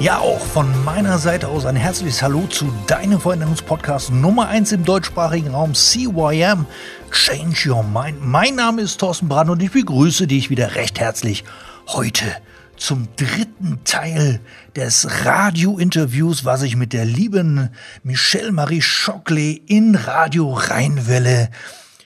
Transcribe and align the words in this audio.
Ja, 0.00 0.20
auch 0.20 0.38
von 0.38 0.84
meiner 0.84 1.18
Seite 1.18 1.48
aus 1.48 1.66
ein 1.66 1.74
herzliches 1.74 2.22
Hallo 2.22 2.46
zu 2.46 2.72
deinem 2.86 3.20
Veränderungspodcast 3.20 4.12
Nummer 4.12 4.46
1 4.46 4.70
im 4.70 4.84
deutschsprachigen 4.84 5.48
Raum 5.48 5.74
CYM 5.74 6.66
Change 7.10 7.68
Your 7.68 7.82
Mind. 7.82 8.24
Mein 8.24 8.54
Name 8.54 8.82
ist 8.82 8.98
Thorsten 9.00 9.28
Brand 9.28 9.50
und 9.50 9.60
ich 9.60 9.72
begrüße 9.72 10.28
dich 10.28 10.50
wieder 10.50 10.76
recht 10.76 11.00
herzlich 11.00 11.42
heute 11.88 12.26
zum 12.76 13.08
dritten 13.16 13.80
Teil 13.82 14.38
des 14.76 15.24
Radiointerviews, 15.24 16.44
was 16.44 16.62
ich 16.62 16.76
mit 16.76 16.92
der 16.92 17.04
lieben 17.04 17.70
Michelle 18.04 18.52
Marie 18.52 18.82
Schockley 18.82 19.60
in 19.66 19.96
Radio 19.96 20.52
Rheinwelle 20.52 21.50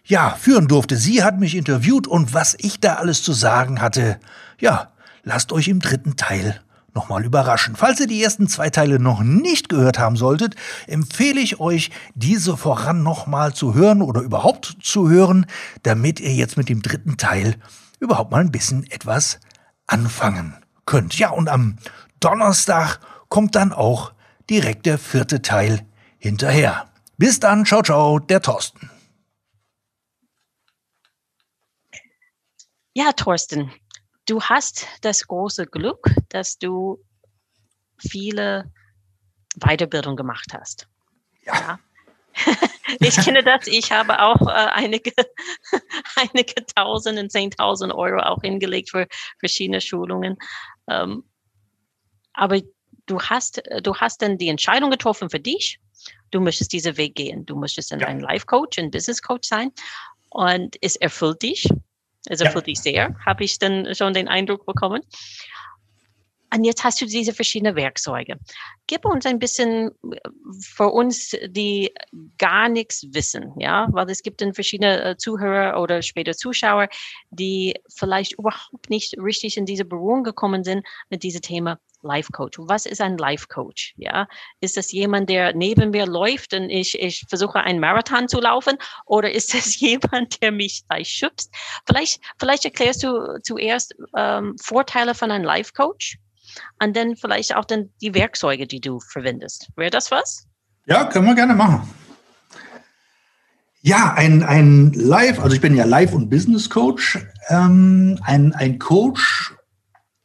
ja, 0.07 0.31
führen 0.41 0.67
durfte. 0.67 0.97
Sie 0.97 1.23
hat 1.23 1.39
mich 1.39 1.55
interviewt 1.55 2.07
und 2.07 2.33
was 2.33 2.57
ich 2.59 2.81
da 2.81 2.95
alles 2.95 3.23
zu 3.23 3.35
sagen 3.35 3.83
hatte, 3.83 4.19
ja, 4.59 4.93
lasst 5.25 5.53
euch 5.53 5.69
im 5.69 5.81
dritten 5.81 6.17
Teil 6.17 6.59
nochmal 6.95 7.25
überraschen. 7.25 7.77
Falls 7.77 8.01
ihr 8.01 8.07
die 8.07 8.23
ersten 8.23 8.49
zwei 8.49 8.71
Teile 8.71 8.99
noch 8.99 9.23
nicht 9.23 9.69
gehört 9.69 9.99
haben 9.99 10.17
solltet, 10.17 10.55
empfehle 10.87 11.41
ich 11.41 11.61
euch, 11.61 11.91
diese 12.15 12.57
voran 12.57 13.03
nochmal 13.03 13.55
zu 13.55 13.75
hören 13.75 14.03
oder 14.03 14.21
überhaupt 14.21 14.77
zu 14.83 15.09
hören, 15.09 15.47
damit 15.83 16.21
ihr 16.21 16.35
jetzt 16.35 16.57
mit 16.57 16.69
dem 16.69 16.83
dritten 16.83 17.17
Teil 17.17 17.57
überhaupt 18.01 18.31
mal 18.31 18.41
ein 18.41 18.53
bisschen 18.53 18.91
etwas 18.91 19.41
anfangen 19.87 20.57
könnt. 20.87 21.19
Ja, 21.19 21.31
und 21.31 21.49
am 21.49 21.79
Donnerstag 22.21 23.01
kommt 23.29 23.55
dann 23.55 23.73
auch 23.73 24.13
direkt 24.51 24.87
der 24.87 24.99
vierte 24.99 25.43
Teil 25.43 25.87
hinterher. 26.19 26.89
Bis 27.17 27.41
dann, 27.41 27.65
ciao, 27.65 27.83
ciao, 27.83 28.19
der 28.19 28.43
Thorsten. 28.43 28.91
Ja, 32.95 33.13
Thorsten, 33.13 33.71
du 34.27 34.41
hast 34.41 34.87
das 35.01 35.27
große 35.27 35.67
Glück, 35.67 36.11
dass 36.29 36.59
du 36.59 36.99
viele 37.99 38.71
Weiterbildung 39.57 40.17
gemacht 40.17 40.49
hast. 40.53 40.89
Ja. 41.45 41.55
ja. 41.55 41.79
ich 43.01 43.17
kenne 43.17 43.43
das. 43.43 43.67
Ich 43.67 43.93
habe 43.93 44.21
auch 44.21 44.41
äh, 44.43 44.71
einige, 44.73 45.13
einige 46.17 46.67
Tausend 46.75 47.19
und 47.19 47.31
Zehntausend 47.31 47.93
Euro 47.93 48.21
auch 48.23 48.41
hingelegt 48.41 48.91
für 48.91 49.07
verschiedene 49.39 49.81
Schulungen. 49.81 50.37
Ähm, 50.89 51.25
aber 52.33 52.61
du 53.07 53.21
hast, 53.21 53.63
du 53.83 53.95
hast 53.97 54.23
dann 54.23 54.39
die 54.39 54.49
Entscheidung 54.49 54.91
getroffen 54.91 55.29
für 55.29 55.41
dich. 55.41 55.79
Du 56.31 56.41
möchtest 56.41 56.73
diesen 56.73 56.97
Weg 56.97 57.15
gehen. 57.15 57.45
Du 57.45 57.57
möchtest 57.57 57.93
dann 57.93 58.01
ja. 58.01 58.07
ein 58.07 58.21
Life 58.21 58.47
Coach, 58.47 58.79
ein 58.79 58.91
Business 58.91 59.21
Coach 59.21 59.47
sein. 59.49 59.71
Und 60.31 60.77
es 60.81 60.97
erfüllt 60.97 61.43
dich. 61.43 61.69
Erfüllt 62.29 62.67
ja. 62.67 62.73
dich 62.73 62.81
sehr, 62.81 63.17
habe 63.25 63.45
ich 63.45 63.59
dann 63.59 63.95
schon 63.95 64.15
den 64.15 64.29
Eindruck 64.29 64.67
bekommen. 64.67 65.03
Und 66.55 66.65
jetzt 66.65 66.85
hast 66.85 67.01
du 67.01 67.07
diese 67.07 67.33
verschiedenen 67.33 67.77
Werkzeuge. 67.77 68.39
Gib 68.87 69.07
uns 69.07 69.25
ein 69.25 69.39
bisschen 69.39 69.91
für 70.61 70.89
uns, 70.89 71.35
die 71.47 71.95
gar 72.37 72.69
nichts 72.69 73.07
wissen, 73.13 73.55
ja, 73.59 73.89
weil 73.91 74.11
es 74.11 74.23
gibt 74.23 74.43
dann 74.43 74.53
verschiedene 74.53 75.03
äh, 75.03 75.17
Zuhörer 75.17 75.81
oder 75.81 76.03
später 76.03 76.35
Zuschauer, 76.35 76.89
die 77.31 77.75
vielleicht 77.95 78.35
überhaupt 78.39 78.91
nicht 78.91 79.17
richtig 79.19 79.57
in 79.57 79.65
diese 79.65 79.87
Berührung 79.87 80.25
gekommen 80.25 80.63
sind 80.63 80.87
mit 81.09 81.23
diesem 81.23 81.41
Thema 81.41 81.79
Life 82.03 82.31
Coach. 82.33 82.59
Was 82.61 82.85
ist 82.85 83.01
ein 83.01 83.17
Life 83.17 83.47
Coach? 83.49 83.95
Ja, 83.97 84.29
ist 84.61 84.77
das 84.77 84.93
jemand, 84.93 85.31
der 85.31 85.55
neben 85.55 85.91
mir 85.91 86.05
läuft 86.05 86.53
und 86.53 86.69
ich, 86.69 87.01
ich 87.01 87.25
versuche 87.29 87.61
einen 87.61 87.81
Marathon 87.81 88.29
zu 88.29 88.41
laufen 88.41 88.77
oder 89.07 89.33
ist 89.33 89.55
das 89.55 89.79
jemand, 89.81 90.43
der 90.43 90.53
mich 90.53 90.83
gleich 90.89 91.09
schubst? 91.09 91.55
Vielleicht, 91.87 92.21
vielleicht 92.39 92.65
erklärst 92.67 93.03
du 93.05 93.41
zuerst 93.43 93.95
ähm, 94.17 94.55
Vorteile 94.61 95.15
von 95.15 95.31
einem 95.31 95.45
Life 95.45 95.73
Coach 95.73 96.19
und 96.83 96.97
dann 96.97 97.17
vielleicht 97.17 97.57
auch 97.57 97.65
dann 97.65 97.91
die 98.01 98.15
Werkzeuge, 98.15 98.67
die 98.67 98.81
du 98.81 99.01
verwendest. 99.01 99.69
Wäre 99.77 99.91
das 99.91 100.11
was? 100.11 100.47
Ja, 100.87 101.05
können 101.05 101.27
wir 101.27 101.35
gerne 101.35 101.55
machen. 101.55 101.89
Ja, 103.83 104.15
ein, 104.15 104.43
ein 104.43 104.93
Live, 104.93 105.41
also 105.41 105.55
ich 105.55 105.61
bin 105.61 105.75
ja 105.75 105.85
Live- 105.85 106.13
und 106.13 106.31
Business 106.31 106.71
Coach. 106.71 107.19
Ähm, 107.49 108.19
ein, 108.23 108.53
ein 108.53 108.79
Coach 108.79 109.55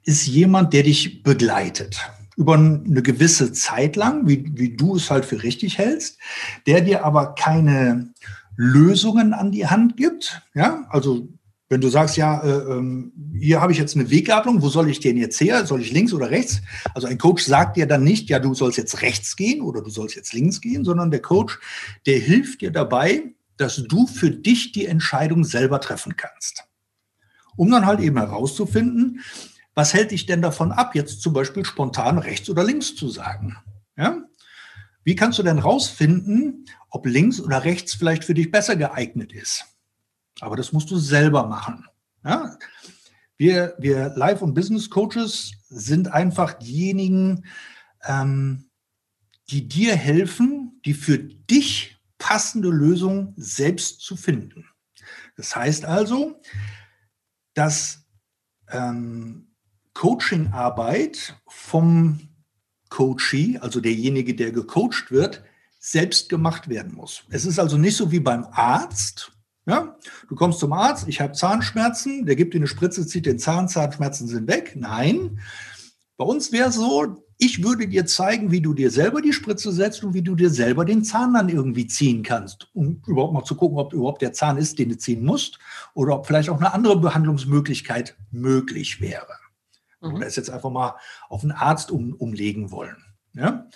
ist 0.03 0.27
jemand, 0.27 0.73
der 0.73 0.83
dich 0.83 1.23
begleitet 1.23 1.99
über 2.38 2.53
eine 2.53 3.01
gewisse 3.01 3.51
Zeit 3.51 3.95
lang, 3.95 4.27
wie, 4.27 4.45
wie 4.53 4.77
du 4.77 4.95
es 4.95 5.09
halt 5.09 5.25
für 5.25 5.41
richtig 5.41 5.79
hältst, 5.79 6.19
der 6.67 6.81
dir 6.81 7.03
aber 7.03 7.33
keine 7.33 8.13
Lösungen 8.55 9.33
an 9.33 9.51
die 9.51 9.65
Hand 9.65 9.97
gibt. 9.97 10.44
Ja, 10.53 10.85
also 10.89 11.27
wenn 11.69 11.81
du 11.81 11.89
sagst, 11.89 12.16
ja, 12.16 12.41
äh, 12.44 12.78
ähm, 12.78 13.11
hier 13.38 13.61
habe 13.61 13.72
ich 13.72 13.78
jetzt 13.78 13.95
eine 13.95 14.09
Weggabelung, 14.09 14.61
wo 14.61 14.69
soll 14.69 14.89
ich 14.89 15.00
denn 15.00 15.17
jetzt 15.17 15.39
her? 15.41 15.66
Soll 15.66 15.81
ich 15.81 15.91
links 15.91 16.13
oder 16.13 16.29
rechts? 16.29 16.61
Also 16.94 17.07
ein 17.07 17.17
Coach 17.17 17.44
sagt 17.44 17.75
dir 17.75 17.88
dann 17.88 18.03
nicht, 18.03 18.29
ja, 18.29 18.39
du 18.39 18.53
sollst 18.53 18.78
jetzt 18.78 19.01
rechts 19.01 19.35
gehen 19.35 19.61
oder 19.61 19.81
du 19.81 19.89
sollst 19.89 20.16
jetzt 20.16 20.33
links 20.33 20.61
gehen, 20.61 20.85
sondern 20.85 21.11
der 21.11 21.22
Coach, 21.22 21.59
der 22.06 22.19
hilft 22.19 22.61
dir 22.61 22.72
dabei, 22.72 23.33
dass 23.57 23.83
du 23.83 24.07
für 24.07 24.31
dich 24.31 24.72
die 24.72 24.85
Entscheidung 24.85 25.44
selber 25.44 25.81
treffen 25.81 26.16
kannst. 26.16 26.63
Um 27.57 27.69
dann 27.72 27.85
halt 27.85 28.00
eben 28.00 28.17
herauszufinden, 28.17 29.22
was 29.73 29.94
hält 29.94 30.11
dich 30.11 30.25
denn 30.25 30.41
davon 30.41 30.72
ab, 30.72 30.95
jetzt 30.95 31.22
zum 31.22 31.33
Beispiel 31.33 31.66
spontan 31.66 32.17
rechts 32.17 32.50
oder 32.50 32.63
links 32.63 32.95
zu 32.95 33.09
sagen? 33.09 33.57
Ja? 33.97 34.23
Wie 35.03 35.16
kannst 35.16 35.39
du 35.39 35.44
denn 35.44 35.59
rausfinden, 35.59 36.66
ob 36.89 37.06
links 37.06 37.39
oder 37.39 37.63
rechts 37.63 37.94
vielleicht 37.94 38.23
für 38.23 38.33
dich 38.33 38.51
besser 38.51 38.75
geeignet 38.75 39.33
ist? 39.33 39.66
Aber 40.42 40.56
das 40.56 40.72
musst 40.72 40.92
du 40.92 40.98
selber 40.98 41.48
machen. 41.48 41.86
Ja? 42.24 42.58
Wir, 43.38 43.75
wir 43.78 44.09
Life- 44.16 44.44
und 44.44 44.53
Business 44.53 44.90
Coaches 44.90 45.52
sind 45.70 46.12
einfach 46.12 46.53
diejenigen, 46.53 47.46
ähm, 48.03 48.70
die 49.50 49.68
dir 49.68 49.96
helfen, 49.96 50.81
die 50.86 50.94
für 50.94 51.20
dich 51.20 51.98
passende 52.18 52.70
Lösung 52.70 53.34
selbst 53.38 54.02
zu 54.02 54.16
finden. 54.16 54.66
Das 55.36 55.56
heißt 55.56 55.86
also, 55.86 56.42
dass 57.54 58.06
ähm, 58.69 59.48
Coachingarbeit 59.94 61.40
vom 61.48 62.19
Coachee, 62.90 63.58
also 63.59 63.80
derjenige, 63.80 64.36
der 64.36 64.52
gecoacht 64.52 65.12
wird, 65.12 65.44
selbst 65.80 66.30
gemacht 66.30 66.69
werden 66.69 66.94
muss. 66.94 67.24
Es 67.30 67.46
ist 67.46 67.59
also 67.59 67.78
nicht 67.78 67.96
so 67.96 68.12
wie 68.12 68.19
beim 68.19 68.46
Arzt, 68.52 69.31
ja? 69.67 69.95
Du 70.28 70.35
kommst 70.35 70.59
zum 70.59 70.73
Arzt, 70.73 71.07
ich 71.07 71.22
habe 71.22 71.33
Zahnschmerzen, 71.33 72.25
der 72.25 72.35
gibt 72.35 72.53
dir 72.53 72.59
eine 72.59 72.67
Spritze, 72.67 73.05
zieht 73.05 73.25
den 73.25 73.38
Zahn, 73.38 73.67
Zahnschmerzen 73.67 74.28
sind 74.28 74.47
weg. 74.47 74.73
Nein, 74.75 75.39
bei 76.17 76.25
uns 76.25 76.51
wäre 76.51 76.72
so, 76.72 77.23
ich 77.38 77.63
würde 77.63 77.88
dir 77.88 78.07
zeigen, 78.07 78.50
wie 78.50 78.61
du 78.61 78.73
dir 78.73 78.89
selber 78.89 79.22
die 79.22 79.33
Spritze 79.33 79.72
setzt 79.72 80.03
und 80.03 80.16
wie 80.16 80.23
du 80.23 80.33
dir 80.33 80.50
selber 80.50 80.85
den 80.85 81.03
Zahn 81.03 81.33
dann 81.35 81.50
irgendwie 81.50 81.85
ziehen 81.85 82.23
kannst, 82.23 82.69
um 82.73 83.01
überhaupt 83.06 83.33
mal 83.33 83.44
zu 83.44 83.56
gucken, 83.56 83.77
ob 83.77 83.94
überhaupt 83.94 84.23
der 84.23 84.33
Zahn 84.33 84.57
ist, 84.57 84.79
den 84.79 84.89
du 84.89 84.97
ziehen 84.97 85.23
musst, 85.23 85.59
oder 85.94 86.16
ob 86.16 86.25
vielleicht 86.25 86.50
auch 86.50 86.57
eine 86.57 86.73
andere 86.73 87.00
Behandlungsmöglichkeit 87.00 88.16
möglich 88.31 89.01
wäre. 89.01 89.27
Mhm. 90.01 90.16
Oder 90.16 90.25
es 90.25 90.35
jetzt 90.35 90.50
einfach 90.50 90.71
mal 90.71 90.95
auf 91.30 91.44
einen 91.44 91.51
Arzt 91.51 91.92
um, 91.92 92.13
umlegen 92.13 92.71
wollen. 92.71 92.97
Ja? 93.33 93.68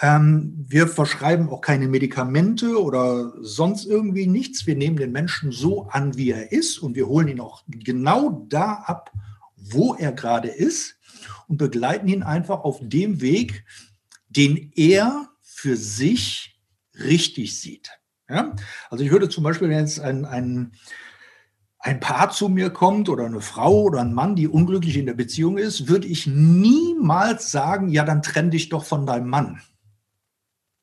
Ähm, 0.00 0.66
wir 0.68 0.88
verschreiben 0.88 1.48
auch 1.48 1.62
keine 1.62 1.88
Medikamente 1.88 2.82
oder 2.82 3.32
sonst 3.40 3.86
irgendwie 3.86 4.26
nichts. 4.26 4.66
Wir 4.66 4.76
nehmen 4.76 4.96
den 4.96 5.12
Menschen 5.12 5.52
so 5.52 5.88
an, 5.88 6.16
wie 6.16 6.30
er 6.30 6.52
ist 6.52 6.78
und 6.78 6.96
wir 6.96 7.08
holen 7.08 7.28
ihn 7.28 7.40
auch 7.40 7.62
genau 7.66 8.44
da 8.48 8.74
ab, 8.84 9.10
wo 9.56 9.94
er 9.94 10.12
gerade 10.12 10.48
ist 10.48 10.98
und 11.48 11.56
begleiten 11.56 12.08
ihn 12.08 12.22
einfach 12.22 12.60
auf 12.60 12.78
dem 12.82 13.20
Weg, 13.22 13.64
den 14.28 14.70
er 14.76 15.30
für 15.40 15.76
sich 15.76 16.60
richtig 16.98 17.58
sieht. 17.58 17.90
Ja? 18.28 18.54
Also 18.90 19.02
ich 19.02 19.10
würde 19.10 19.30
zum 19.30 19.44
Beispiel, 19.44 19.70
wenn 19.70 19.78
jetzt 19.78 20.00
ein, 20.00 20.26
ein, 20.26 20.72
ein 21.78 22.00
Paar 22.00 22.30
zu 22.30 22.50
mir 22.50 22.68
kommt 22.68 23.08
oder 23.08 23.24
eine 23.24 23.40
Frau 23.40 23.82
oder 23.84 24.00
ein 24.00 24.12
Mann, 24.12 24.36
die 24.36 24.48
unglücklich 24.48 24.98
in 24.98 25.06
der 25.06 25.14
Beziehung 25.14 25.56
ist, 25.56 25.88
würde 25.88 26.06
ich 26.06 26.26
niemals 26.26 27.50
sagen, 27.50 27.88
ja, 27.88 28.04
dann 28.04 28.22
trenn 28.22 28.50
dich 28.50 28.68
doch 28.68 28.84
von 28.84 29.06
deinem 29.06 29.28
Mann. 29.28 29.62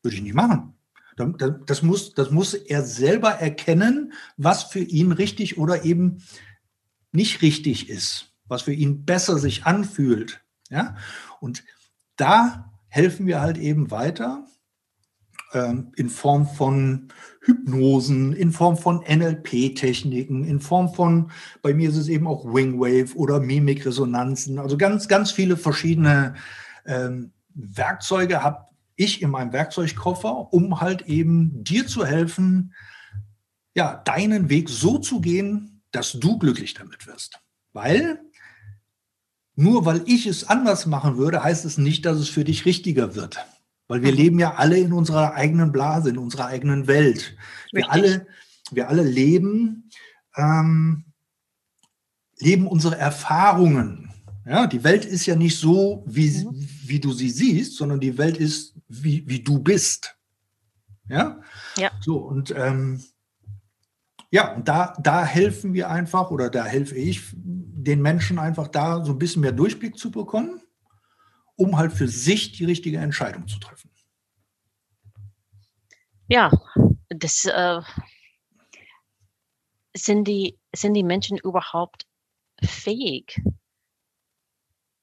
Würde 0.04 0.16
ich 0.16 0.22
nicht 0.22 0.36
machen. 0.36 0.76
Das 1.16 1.82
muss, 1.84 2.14
das 2.14 2.32
muss 2.32 2.54
er 2.54 2.84
selber 2.84 3.32
erkennen, 3.32 4.14
was 4.38 4.64
für 4.64 4.80
ihn 4.80 5.12
richtig 5.12 5.58
oder 5.58 5.86
eben 5.86 6.24
nicht 7.12 7.42
richtig 7.42 7.90
ist, 7.90 8.34
was 8.46 8.64
für 8.64 8.74
ihn 8.74 9.06
besser 9.06 9.38
sich 9.38 9.66
anfühlt. 9.66 10.44
Ja? 10.70 10.98
Und 11.40 11.64
da 12.16 12.72
helfen 12.88 13.28
wir 13.28 13.42
halt 13.42 13.58
eben 13.58 13.92
weiter. 13.92 14.46
ähm, 15.54 15.92
in 15.96 16.10
Form 16.10 16.48
von 16.48 17.10
Hypnosen, 17.42 18.34
in 18.34 18.52
Form 18.52 18.76
von 18.76 19.04
NLP-Techniken, 19.08 20.44
in 20.44 20.60
Form 20.60 20.94
von, 20.94 21.32
bei 21.62 21.74
mir 21.74 21.90
ist 21.90 21.98
es 21.98 22.08
eben 22.08 22.28
auch 22.28 22.46
Wingwave 22.46 23.16
oder 23.16 23.40
Mimikresonanzen, 23.40 24.60
also 24.60 24.78
ganz, 24.78 25.08
ganz 25.08 25.32
viele 25.32 25.58
verschiedene 25.58 26.34
ähm, 26.86 27.34
Werkzeuge 27.54 28.44
habe 28.44 28.66
ich 28.96 29.22
in 29.22 29.30
meinem 29.32 29.54
Werkzeugkoffer, 29.54 30.54
um 30.54 30.82
halt 30.82 31.04
eben 31.04 31.64
dir 31.64 31.88
zu 31.88 32.06
helfen, 32.06 32.74
ja, 33.76 34.02
deinen 34.06 34.50
Weg 34.50 34.70
so 34.70 34.98
zu 34.98 35.22
gehen, 35.22 35.82
dass 35.92 36.14
du 36.14 36.38
glücklich 36.38 36.74
damit 36.74 37.08
wirst. 37.08 37.40
Weil 37.74 38.20
nur 39.56 39.86
weil 39.86 40.04
ich 40.06 40.26
es 40.26 40.48
anders 40.48 40.86
machen 40.86 41.18
würde, 41.18 41.44
heißt 41.44 41.66
es 41.66 41.78
nicht, 41.78 42.06
dass 42.06 42.18
es 42.18 42.30
für 42.30 42.44
dich 42.44 42.66
richtiger 42.66 43.16
wird. 43.16 43.38
Weil 43.88 44.02
wir 44.02 44.12
mhm. 44.12 44.18
leben 44.18 44.40
ja 44.40 44.56
alle 44.56 44.78
in 44.78 44.94
unserer 44.94 45.34
eigenen 45.34 45.72
Blase, 45.72 46.10
in 46.10 46.18
unserer 46.18 46.48
eigenen 46.48 46.88
Welt. 46.88 47.36
Wir 47.72 47.92
alle, 47.92 48.28
wir 48.72 48.90
alle 48.90 49.04
leben, 49.04 49.90
ähm, 50.36 51.06
leben 52.40 52.68
unsere 52.68 52.98
Erfahrungen. 52.98 54.13
Ja, 54.46 54.68
die 54.68 54.84
Welt 54.84 55.06
ist 55.06 55.26
ja 55.26 55.36
nicht 55.36 55.58
so, 55.58 56.04
wie, 56.06 56.30
mhm. 56.30 56.70
wie 56.86 57.00
du 57.00 57.14
sie 57.14 57.30
siehst, 57.30 57.76
sondern 57.76 58.00
die 58.00 58.18
Welt 58.18 58.38
ist, 58.38 58.76
wie, 58.88 59.28
wie 59.28 59.42
du 59.42 59.60
bist. 59.60 60.18
Ja? 61.08 61.42
Ja. 61.78 61.92
So, 62.02 62.18
und 62.18 62.54
ähm, 62.56 63.04
ja, 64.32 64.56
und 64.56 64.68
da, 64.68 64.96
da 65.00 65.24
helfen 65.24 65.74
wir 65.74 65.90
einfach 65.90 66.32
oder 66.32 66.50
da 66.50 66.66
helfe 66.66 66.96
ich 66.96 67.22
den 67.34 68.02
Menschen 68.02 68.40
einfach 68.40 68.68
da 68.68 69.06
so 69.06 69.12
ein 69.12 69.20
bisschen 69.20 69.42
mehr 69.42 69.52
Durchblick 69.52 69.98
zu 69.98 70.12
bekommen, 70.12 70.62
um 71.56 71.78
halt 71.78 71.94
für 71.94 72.08
sich 72.08 72.54
die 72.54 72.66
richtige 72.66 72.98
Entscheidung 72.98 73.48
zu 73.48 73.60
treffen. 73.60 73.92
Ja, 76.28 76.52
das 77.10 77.46
äh, 77.46 77.82
sind, 79.96 80.28
die, 80.28 80.58
sind 80.76 80.96
die 80.96 81.04
Menschen 81.04 81.38
überhaupt 81.38 82.08
fähig, 82.64 83.40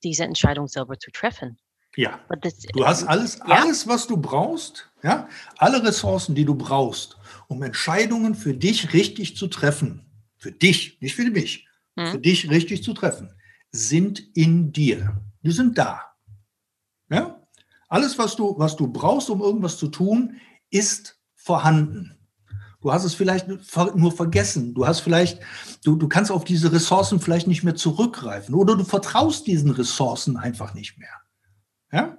diese 0.03 0.25
Entscheidung 0.25 0.69
selber 0.69 0.99
zu 0.99 1.11
treffen? 1.11 1.59
Ja. 1.97 2.21
Das, 2.41 2.59
du 2.59 2.87
hast 2.87 3.05
alles, 3.05 3.39
ja? 3.39 3.45
alles, 3.47 3.87
was 3.87 4.07
du 4.07 4.17
brauchst, 4.17 4.91
ja, 5.03 5.29
alle 5.57 5.83
Ressourcen, 5.83 6.35
die 6.35 6.45
du 6.45 6.55
brauchst, 6.55 7.17
um 7.49 7.63
Entscheidungen 7.63 8.35
für 8.35 8.55
dich 8.55 8.93
richtig 8.93 9.37
zu 9.37 9.49
treffen, 9.49 10.07
für 10.37 10.53
dich, 10.53 11.01
nicht 11.01 11.17
für 11.17 11.29
mich, 11.31 11.67
hm. 11.97 12.13
für 12.13 12.19
dich 12.19 12.49
richtig 12.49 12.85
zu 12.85 12.95
treffen, 12.95 13.35
sind 13.73 14.21
in 14.37 14.73
dir. 14.73 15.21
Die 15.43 15.51
sind 15.51 15.79
da. 15.79 16.15
Ja? 17.09 17.41
Alles, 17.89 18.19
was 18.19 18.37
du, 18.37 18.57
was 18.57 18.77
du 18.77 18.87
brauchst, 18.87 19.31
um 19.31 19.41
irgendwas 19.41 19.77
zu 19.77 19.89
tun, 19.89 20.37
ist 20.71 21.19
vorhanden. 21.35 22.20
Du 22.81 22.93
hast 22.93 23.05
es 23.05 23.15
vielleicht 23.15 23.47
nur 23.49 24.13
vergessen. 24.13 24.75
Du 24.75 24.87
hast 24.87 25.01
vielleicht, 25.01 25.41
du, 25.85 25.97
du 25.97 26.09
kannst 26.09 26.31
auf 26.31 26.45
diese 26.45 26.73
Ressourcen 26.73 27.21
vielleicht 27.21 27.47
nicht 27.47 27.63
mehr 27.63 27.75
zurückgreifen 27.75 28.55
oder 28.55 28.77
du 28.77 28.85
vertraust 28.85 29.47
diesen 29.47 29.71
Ressourcen 29.71 30.37
einfach 30.37 30.73
nicht 30.73 30.99
mehr. 30.99 31.09
Ja? 31.93 32.19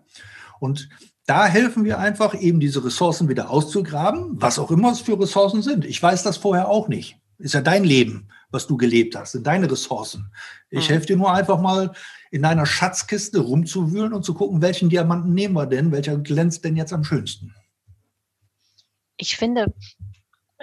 Und 0.59 0.89
da 1.25 1.47
helfen 1.47 1.83
wir 1.83 1.97
einfach, 1.97 2.39
eben 2.39 2.59
diese 2.59 2.83
Ressourcen 2.83 3.27
wieder 3.29 3.49
auszugraben, 3.49 4.41
was 4.41 4.59
auch 4.59 4.69
immer 4.69 4.91
es 4.91 4.99
für 4.99 5.19
Ressourcen 5.19 5.61
sind. 5.61 5.85
Ich 5.85 6.01
weiß 6.01 6.23
das 6.23 6.37
vorher 6.37 6.67
auch 6.67 6.87
nicht. 6.87 7.17
Ist 7.39 7.53
ja 7.53 7.61
dein 7.61 7.83
Leben, 7.83 8.29
was 8.51 8.67
du 8.67 8.77
gelebt 8.77 9.15
hast, 9.15 9.31
sind 9.31 9.47
deine 9.47 9.71
Ressourcen. 9.71 10.31
Ich 10.69 10.89
mhm. 10.89 10.93
helfe 10.93 11.07
dir 11.07 11.17
nur 11.17 11.33
einfach 11.33 11.59
mal 11.59 11.93
in 12.29 12.43
deiner 12.43 12.67
Schatzkiste 12.67 13.39
rumzuwühlen 13.39 14.13
und 14.13 14.23
zu 14.23 14.35
gucken, 14.35 14.61
welchen 14.61 14.89
Diamanten 14.89 15.33
nehmen 15.33 15.55
wir 15.55 15.65
denn, 15.65 15.91
welcher 15.91 16.17
glänzt 16.17 16.63
denn 16.63 16.75
jetzt 16.75 16.93
am 16.93 17.03
schönsten. 17.03 17.55
Ich 19.17 19.37
finde, 19.37 19.73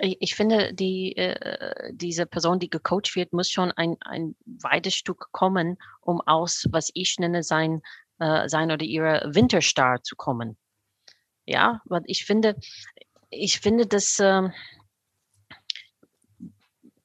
ich 0.01 0.35
finde, 0.35 0.73
die, 0.75 1.17
äh, 1.17 1.93
diese 1.93 2.27
Person, 2.27 2.59
die 2.59 2.71
gecoacht 2.71 3.17
wird, 3.17 3.33
muss 3.33 3.51
schon 3.51 3.73
ein, 3.73 3.97
ein 4.01 4.37
weites 4.45 4.95
Stück 4.95 5.29
kommen, 5.33 5.77
um 6.01 6.21
aus, 6.21 6.67
was 6.71 6.91
ich 6.95 7.17
nenne, 7.19 7.43
sein 7.43 7.83
äh, 8.19 8.49
sein 8.49 8.71
oder 8.71 8.85
ihre 8.85 9.23
Winterstar 9.33 10.03
zu 10.03 10.17
kommen. 10.17 10.57
Ja, 11.47 11.81
weil 11.85 12.03
ich 12.07 12.25
finde, 12.25 12.57
ich 13.31 13.61
finde, 13.61 13.87
dass 13.87 14.19
ähm, 14.21 14.53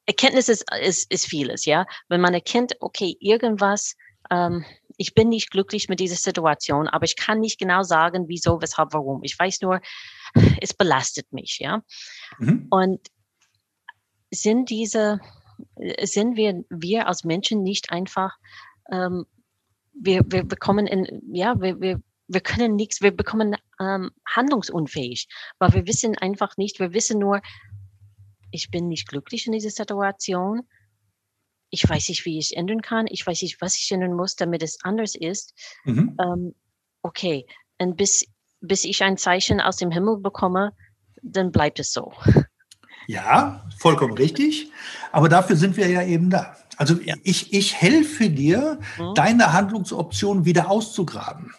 Erkenntnis 0.06 0.50
ist, 0.50 0.66
ist, 0.82 1.12
ist 1.12 1.28
vieles, 1.28 1.66
ja. 1.66 1.86
Wenn 2.10 2.20
man 2.20 2.34
erkennt, 2.34 2.76
okay, 2.82 3.16
irgendwas, 3.20 3.96
ähm, 4.30 4.66
ich 4.98 5.14
bin 5.14 5.30
nicht 5.30 5.50
glücklich 5.50 5.88
mit 5.88 6.00
dieser 6.00 6.18
Situation, 6.18 6.88
aber 6.88 7.06
ich 7.06 7.16
kann 7.16 7.40
nicht 7.40 7.60
genau 7.60 7.84
sagen, 7.84 8.26
wieso, 8.28 8.62
weshalb, 8.62 8.94
warum. 8.94 9.24
Ich 9.24 9.38
weiß 9.40 9.62
nur, 9.62 9.82
es 10.62 10.74
belastet 10.74 11.32
mich, 11.32 11.60
ja. 11.60 11.84
Mhm. 12.40 12.68
Und 12.70 13.00
sind 14.32 14.70
diese, 14.70 15.20
sind 16.04 16.36
wir, 16.36 16.64
wir 16.70 17.08
als 17.08 17.24
Menschen 17.24 17.62
nicht 17.64 17.92
einfach 17.92 18.38
ähm, 18.92 19.26
wir, 19.94 20.22
wir 20.26 20.44
bekommen 20.44 20.88
in, 20.88 21.22
ja, 21.34 21.60
wir, 21.60 21.80
wir, 21.80 22.02
wir 22.28 22.42
können 22.42 22.76
nichts, 22.76 23.02
wir 23.02 23.12
bekommen 23.12 23.56
ähm, 23.80 24.12
handlungsunfähig, 24.28 25.28
weil 25.60 25.74
wir 25.74 25.88
wissen 25.88 26.18
einfach 26.18 26.58
nicht, 26.58 26.80
wir 26.80 26.94
wissen 26.94 27.20
nur, 27.20 27.42
ich 28.52 28.72
bin 28.72 28.88
nicht 28.88 29.08
glücklich 29.08 29.46
in 29.46 29.54
dieser 29.54 29.70
Situation. 29.70 30.62
Ich 31.70 31.88
weiß 31.90 32.10
nicht, 32.10 32.26
wie 32.26 32.38
ich 32.38 32.52
es 32.52 32.52
ändern 32.52 32.82
kann. 32.82 33.08
Ich 33.10 33.26
weiß 33.26 33.42
nicht, 33.42 33.60
was 33.62 33.78
ich 33.78 33.92
ändern 33.92 34.14
muss, 34.14 34.36
damit 34.36 34.62
es 34.62 34.84
anders 34.84 35.16
ist. 35.16 35.54
Mhm. 35.86 36.16
Ähm, 36.22 36.56
okay, 37.02 37.48
und 37.80 37.98
bis, 37.98 38.26
bis 38.64 38.84
ich 38.86 39.04
ein 39.04 39.18
Zeichen 39.18 39.62
aus 39.62 39.78
dem 39.78 39.92
Himmel 39.92 40.18
bekomme, 40.18 40.74
dann 41.22 41.52
bleibt 41.52 41.80
es 41.80 41.94
so. 41.94 42.14
Ja, 43.08 43.66
vollkommen 43.78 44.14
richtig. 44.14 44.72
Aber 45.12 45.30
dafür 45.30 45.56
sind 45.56 45.78
wir 45.78 45.90
ja 45.90 46.04
eben 46.04 46.30
da. 46.30 46.56
Also 46.78 46.96
ja. 47.02 47.16
ich, 47.24 47.54
ich 47.54 47.76
helfe 47.76 48.30
dir, 48.30 48.80
mhm. 48.98 49.14
deine 49.14 49.54
Handlungsoptionen 49.54 50.46
wieder 50.46 50.70
auszugraben. 50.70 51.54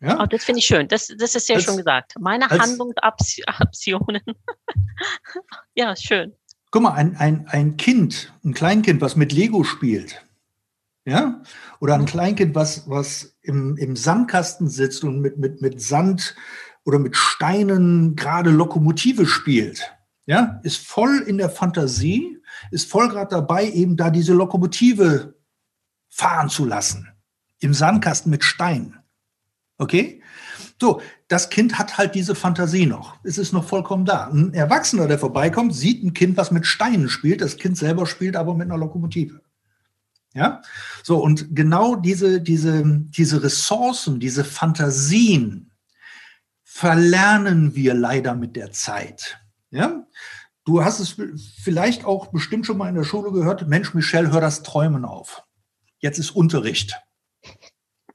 Ja? 0.00 0.22
Oh, 0.22 0.26
das 0.26 0.44
finde 0.44 0.60
ich 0.60 0.66
schön. 0.66 0.88
Das, 0.88 1.12
das 1.18 1.34
ist 1.34 1.48
ja 1.48 1.56
als, 1.56 1.64
schon 1.64 1.76
gesagt. 1.76 2.14
Meine 2.18 2.48
Handlungsoptionen. 2.48 4.22
ja, 5.74 5.94
schön. 5.94 6.34
Guck 6.70 6.82
mal, 6.82 6.92
ein, 6.92 7.16
ein, 7.16 7.46
ein 7.48 7.76
Kind, 7.76 8.32
ein 8.44 8.54
Kleinkind, 8.54 9.00
was 9.00 9.16
mit 9.16 9.32
Lego 9.32 9.64
spielt, 9.64 10.24
ja, 11.04 11.42
oder 11.80 11.94
ein 11.94 12.02
mhm. 12.02 12.06
Kleinkind, 12.06 12.54
was, 12.54 12.88
was 12.88 13.36
im, 13.50 13.76
im 13.76 13.96
Sandkasten 13.96 14.68
sitzt 14.68 15.04
und 15.04 15.20
mit, 15.20 15.38
mit, 15.38 15.60
mit 15.60 15.80
Sand 15.82 16.34
oder 16.84 16.98
mit 16.98 17.16
Steinen 17.16 18.16
gerade 18.16 18.50
Lokomotive 18.50 19.26
spielt, 19.26 19.94
ja, 20.26 20.60
ist 20.62 20.86
voll 20.86 21.24
in 21.26 21.38
der 21.38 21.50
Fantasie 21.50 22.40
ist 22.70 22.90
voll 22.90 23.08
gerade 23.08 23.30
dabei, 23.30 23.70
eben 23.70 23.96
da 23.96 24.10
diese 24.10 24.32
Lokomotive 24.32 25.34
fahren 26.08 26.48
zu 26.48 26.64
lassen. 26.64 27.08
Im 27.60 27.74
Sandkasten 27.74 28.30
mit 28.30 28.44
Stein. 28.44 28.98
Okay? 29.78 30.22
So, 30.80 31.02
das 31.28 31.50
Kind 31.50 31.78
hat 31.78 31.98
halt 31.98 32.14
diese 32.14 32.34
Fantasie 32.34 32.86
noch. 32.86 33.18
Es 33.22 33.38
ist 33.38 33.52
noch 33.52 33.64
vollkommen 33.64 34.04
da. 34.04 34.28
Ein 34.28 34.54
Erwachsener, 34.54 35.06
der 35.06 35.18
vorbeikommt, 35.18 35.74
sieht 35.74 36.02
ein 36.02 36.14
Kind, 36.14 36.36
was 36.36 36.50
mit 36.50 36.66
Steinen 36.66 37.08
spielt. 37.08 37.40
Das 37.40 37.56
Kind 37.56 37.76
selber 37.76 38.06
spielt 38.06 38.36
aber 38.36 38.54
mit 38.54 38.68
einer 38.68 38.78
Lokomotive. 38.78 39.40
Ja? 40.34 40.62
So, 41.02 41.18
und 41.18 41.54
genau 41.54 41.96
diese, 41.96 42.40
diese, 42.40 42.82
diese 42.86 43.42
Ressourcen, 43.42 44.20
diese 44.20 44.44
Fantasien 44.44 45.72
verlernen 46.62 47.74
wir 47.74 47.94
leider 47.94 48.34
mit 48.34 48.56
der 48.56 48.72
Zeit. 48.72 49.38
Ja? 49.70 50.06
Du 50.64 50.84
hast 50.84 51.00
es 51.00 51.16
vielleicht 51.62 52.04
auch 52.04 52.28
bestimmt 52.28 52.66
schon 52.66 52.78
mal 52.78 52.88
in 52.88 52.94
der 52.94 53.04
Schule 53.04 53.32
gehört, 53.32 53.66
Mensch, 53.68 53.92
Michel, 53.94 54.30
hör 54.30 54.40
das 54.40 54.62
Träumen 54.62 55.04
auf. 55.04 55.42
Jetzt 55.98 56.18
ist 56.18 56.30
Unterricht. 56.30 56.96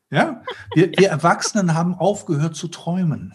Ja? 0.09 0.41
Wir, 0.73 0.91
wir 0.91 1.09
Erwachsenen 1.09 1.73
haben 1.73 1.95
aufgehört 1.95 2.55
zu 2.55 2.67
träumen. 2.67 3.33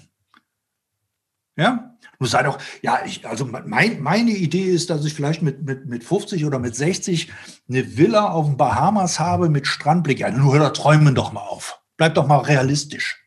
Ja? 1.61 1.97
Du 2.19 2.27
sagst 2.27 2.47
doch, 2.47 2.59
ja, 2.83 3.01
ich, 3.05 3.27
also 3.27 3.47
mein, 3.47 4.01
meine 4.03 4.31
Idee 4.31 4.65
ist, 4.65 4.91
dass 4.91 5.05
ich 5.05 5.15
vielleicht 5.15 5.43
mit, 5.43 5.63
mit, 5.65 5.87
mit 5.87 6.05
50 6.05 6.45
oder 6.45 6.59
mit 6.59 6.75
60 6.75 7.31
eine 7.69 7.97
Villa 7.97 8.31
auf 8.31 8.47
den 8.47 8.57
Bahamas 8.57 9.21
habe 9.21 9.49
mit 9.49 9.67
Strandblick. 9.67 10.21
Ja, 10.21 10.31
nur 10.31 10.59
da 10.59 10.71
träumen 10.71 11.15
doch 11.15 11.33
mal 11.33 11.41
auf. 11.41 11.81
Bleib 11.97 12.15
doch 12.15 12.27
mal 12.27 12.39
realistisch. 12.39 13.25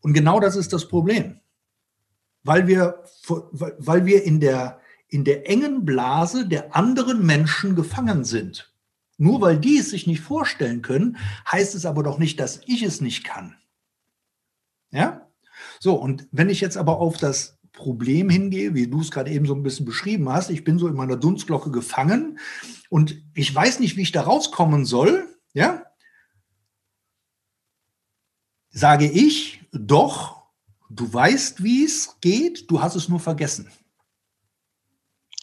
Und 0.00 0.14
genau 0.14 0.40
das 0.40 0.56
ist 0.56 0.72
das 0.72 0.88
Problem 0.88 1.40
weil 2.44 2.66
wir, 2.66 3.04
weil 3.26 4.06
wir 4.06 4.24
in, 4.24 4.40
der, 4.40 4.80
in 5.08 5.24
der 5.24 5.48
engen 5.48 5.84
Blase 5.84 6.46
der 6.46 6.74
anderen 6.74 7.24
Menschen 7.24 7.76
gefangen 7.76 8.24
sind. 8.24 8.72
Nur 9.18 9.40
weil 9.40 9.58
die 9.58 9.78
es 9.78 9.90
sich 9.90 10.06
nicht 10.06 10.20
vorstellen 10.20 10.82
können, 10.82 11.16
heißt 11.50 11.74
es 11.74 11.86
aber 11.86 12.02
doch 12.02 12.18
nicht, 12.18 12.40
dass 12.40 12.60
ich 12.66 12.82
es 12.82 13.00
nicht 13.00 13.24
kann. 13.24 13.56
Ja? 14.90 15.28
So, 15.82 15.94
und 15.94 16.28
wenn 16.30 16.50
ich 16.50 16.60
jetzt 16.60 16.76
aber 16.76 16.98
auf 16.98 17.16
das 17.16 17.58
Problem 17.72 18.28
hingehe, 18.28 18.74
wie 18.74 18.86
du 18.86 19.00
es 19.00 19.10
gerade 19.10 19.30
eben 19.30 19.46
so 19.46 19.54
ein 19.54 19.62
bisschen 19.62 19.86
beschrieben 19.86 20.28
hast, 20.28 20.50
ich 20.50 20.62
bin 20.62 20.78
so 20.78 20.86
in 20.86 20.94
meiner 20.94 21.16
Dunstglocke 21.16 21.70
gefangen 21.70 22.38
und 22.90 23.16
ich 23.34 23.52
weiß 23.52 23.80
nicht, 23.80 23.96
wie 23.96 24.02
ich 24.02 24.12
da 24.12 24.22
rauskommen 24.22 24.84
soll, 24.84 25.26
ja? 25.54 25.82
Sage 28.70 29.10
ich, 29.10 29.60
doch, 29.72 30.42
Du 30.94 31.10
weißt, 31.10 31.62
wie 31.62 31.84
es 31.84 32.18
geht, 32.20 32.70
du 32.70 32.82
hast 32.82 32.96
es 32.96 33.08
nur 33.08 33.18
vergessen. 33.18 33.68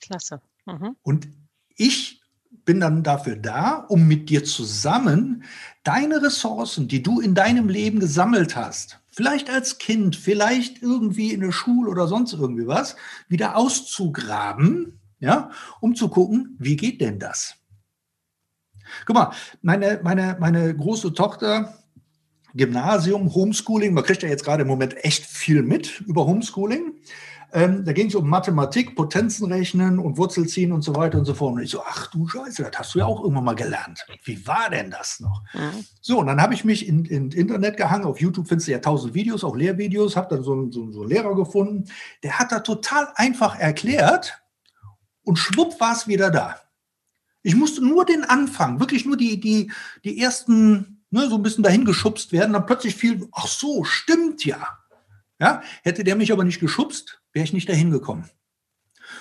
Klasse. 0.01 0.41
Mhm. 0.67 0.95
Und 1.01 1.27
ich 1.75 2.21
bin 2.65 2.79
dann 2.79 3.01
dafür 3.01 3.35
da, 3.35 3.77
um 3.89 4.07
mit 4.07 4.29
dir 4.29 4.43
zusammen 4.43 5.43
deine 5.83 6.21
Ressourcen, 6.21 6.87
die 6.87 7.01
du 7.01 7.19
in 7.19 7.33
deinem 7.33 7.67
Leben 7.67 7.99
gesammelt 7.99 8.55
hast, 8.55 8.99
vielleicht 9.19 9.49
als 9.49 9.79
Kind, 9.79 10.15
vielleicht 10.15 10.81
irgendwie 10.81 11.33
in 11.33 11.41
der 11.41 11.51
Schule 11.51 11.91
oder 11.91 12.07
sonst 12.07 12.31
irgendwie 12.31 12.67
was, 12.67 12.95
wieder 13.27 13.57
auszugraben, 13.57 14.97
ja, 15.19 15.51
um 15.81 15.93
zu 15.93 16.07
gucken, 16.07 16.55
wie 16.57 16.77
geht 16.77 17.01
denn 17.01 17.19
das? 17.19 17.55
Guck 19.05 19.17
mal, 19.17 19.33
meine, 19.61 19.99
meine, 20.03 20.37
meine 20.39 20.73
große 20.73 21.11
Tochter, 21.11 21.77
Gymnasium, 22.53 23.33
Homeschooling, 23.35 23.93
man 23.93 24.05
kriegt 24.05 24.23
ja 24.23 24.29
jetzt 24.29 24.45
gerade 24.45 24.61
im 24.61 24.69
Moment 24.69 25.03
echt 25.03 25.25
viel 25.25 25.63
mit 25.63 25.99
über 25.99 26.25
Homeschooling. 26.25 26.93
Ähm, 27.51 27.83
da 27.83 27.93
ging 27.93 28.07
es 28.07 28.15
um 28.15 28.29
Mathematik, 28.29 28.95
Potenzen 28.95 29.51
rechnen 29.51 29.97
und 29.97 30.17
Wurzel 30.17 30.47
ziehen 30.47 30.71
und 30.71 30.83
so 30.83 30.95
weiter 30.95 31.17
und 31.17 31.25
so 31.25 31.33
fort. 31.33 31.53
Und 31.53 31.63
ich 31.63 31.71
so, 31.71 31.81
ach 31.83 32.07
du 32.07 32.27
Scheiße, 32.27 32.63
das 32.63 32.79
hast 32.79 32.95
du 32.95 32.99
ja 32.99 33.05
auch 33.05 33.21
irgendwann 33.21 33.45
mal 33.45 33.55
gelernt. 33.55 34.05
Wie 34.23 34.45
war 34.45 34.69
denn 34.69 34.91
das 34.91 35.19
noch? 35.19 35.43
Mhm. 35.53 35.85
So, 36.01 36.19
und 36.19 36.27
dann 36.27 36.41
habe 36.41 36.53
ich 36.53 36.63
mich 36.63 36.87
in, 36.87 37.05
in 37.05 37.31
Internet 37.31 37.77
gehangen. 37.77 38.05
Auf 38.05 38.21
YouTube 38.21 38.47
findest 38.47 38.67
du 38.67 38.71
ja 38.73 38.79
tausend 38.79 39.13
Videos, 39.13 39.43
auch 39.43 39.55
Lehrvideos. 39.55 40.15
Habe 40.15 40.35
dann 40.35 40.43
so 40.43 40.53
einen, 40.53 40.71
so, 40.71 40.91
so 40.91 41.01
einen 41.01 41.09
Lehrer 41.09 41.35
gefunden. 41.35 41.85
Der 42.23 42.37
hat 42.37 42.51
da 42.51 42.59
total 42.59 43.07
einfach 43.15 43.57
erklärt 43.57 44.41
und 45.23 45.37
schwupp 45.37 45.79
war 45.79 45.93
es 45.93 46.07
wieder 46.07 46.29
da. 46.31 46.55
Ich 47.41 47.55
musste 47.55 47.85
nur 47.85 48.05
den 48.05 48.23
Anfang, 48.23 48.79
wirklich 48.79 49.05
nur 49.05 49.17
die, 49.17 49.39
die, 49.39 49.71
die 50.03 50.19
ersten, 50.21 51.03
ne, 51.09 51.29
so 51.29 51.35
ein 51.35 51.43
bisschen 51.43 51.63
dahin 51.63 51.85
geschubst 51.85 52.31
werden. 52.31 52.53
Dann 52.53 52.65
plötzlich 52.65 52.95
fiel, 52.95 53.27
ach 53.31 53.47
so, 53.47 53.83
stimmt 53.83 54.45
ja. 54.45 54.67
Ja, 55.39 55.61
hätte 55.83 56.03
der 56.03 56.15
mich 56.15 56.33
aber 56.33 56.43
nicht 56.43 56.59
geschubst, 56.59 57.18
wäre 57.33 57.43
ich 57.43 57.53
nicht 57.53 57.69
dahin 57.69 57.91
gekommen. 57.91 58.29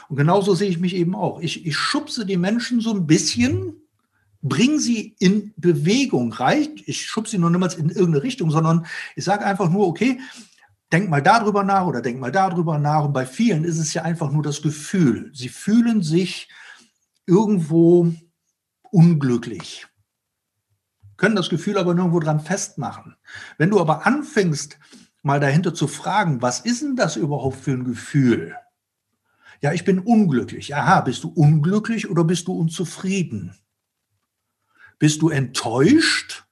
Und 0.08 0.16
genauso 0.16 0.54
sehe 0.54 0.68
ich 0.68 0.78
mich 0.78 0.94
eben 0.94 1.14
auch. 1.14 1.40
Ich, 1.40 1.66
ich 1.66 1.76
schubse 1.76 2.26
die 2.26 2.36
Menschen 2.36 2.80
so 2.80 2.92
ein 2.92 3.06
bisschen, 3.06 3.74
bringe 4.42 4.78
sie 4.78 5.16
in 5.18 5.52
Bewegung. 5.56 6.32
Reicht, 6.32 6.86
ich 6.86 7.06
schubse 7.06 7.32
sie 7.32 7.38
noch 7.38 7.50
niemals 7.50 7.74
in 7.74 7.88
irgendeine 7.88 8.22
Richtung, 8.22 8.50
sondern 8.50 8.86
ich 9.16 9.24
sage 9.24 9.44
einfach 9.44 9.70
nur, 9.70 9.86
okay, 9.86 10.20
denk 10.92 11.10
mal 11.10 11.22
darüber 11.22 11.64
nach 11.64 11.86
oder 11.86 12.00
denk 12.00 12.20
mal 12.20 12.32
darüber 12.32 12.78
nach. 12.78 13.04
Und 13.04 13.12
bei 13.12 13.26
vielen 13.26 13.64
ist 13.64 13.78
es 13.78 13.94
ja 13.94 14.02
einfach 14.02 14.30
nur 14.30 14.42
das 14.42 14.62
Gefühl. 14.62 15.30
Sie 15.34 15.48
fühlen 15.48 16.02
sich 16.02 16.48
irgendwo 17.26 18.12
unglücklich, 18.90 19.86
können 21.16 21.36
das 21.36 21.50
Gefühl 21.50 21.76
aber 21.76 21.94
nirgendwo 21.94 22.20
dran 22.20 22.40
festmachen. 22.40 23.16
Wenn 23.58 23.70
du 23.70 23.80
aber 23.80 24.06
anfängst, 24.06 24.78
mal 25.22 25.40
dahinter 25.40 25.74
zu 25.74 25.88
fragen, 25.88 26.42
was 26.42 26.60
ist 26.60 26.82
denn 26.82 26.96
das 26.96 27.16
überhaupt 27.16 27.56
für 27.56 27.72
ein 27.72 27.84
Gefühl? 27.84 28.54
Ja, 29.60 29.72
ich 29.72 29.84
bin 29.84 29.98
unglücklich. 29.98 30.74
Aha, 30.74 31.00
bist 31.00 31.24
du 31.24 31.28
unglücklich 31.28 32.08
oder 32.08 32.24
bist 32.24 32.46
du 32.46 32.52
unzufrieden? 32.52 33.56
Bist 34.98 35.22
du 35.22 35.30
enttäuscht? 35.30 36.48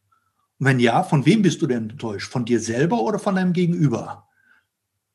wenn 0.59 0.81
ja, 0.81 1.03
von 1.03 1.27
wem 1.27 1.43
bist 1.43 1.61
du 1.63 1.67
denn 1.67 1.91
enttäuscht? 1.91 2.31
Von 2.31 2.45
dir 2.45 2.61
selber 2.61 3.03
oder 3.03 3.19
von 3.19 3.35
deinem 3.35 3.53
Gegenüber? 3.53 4.29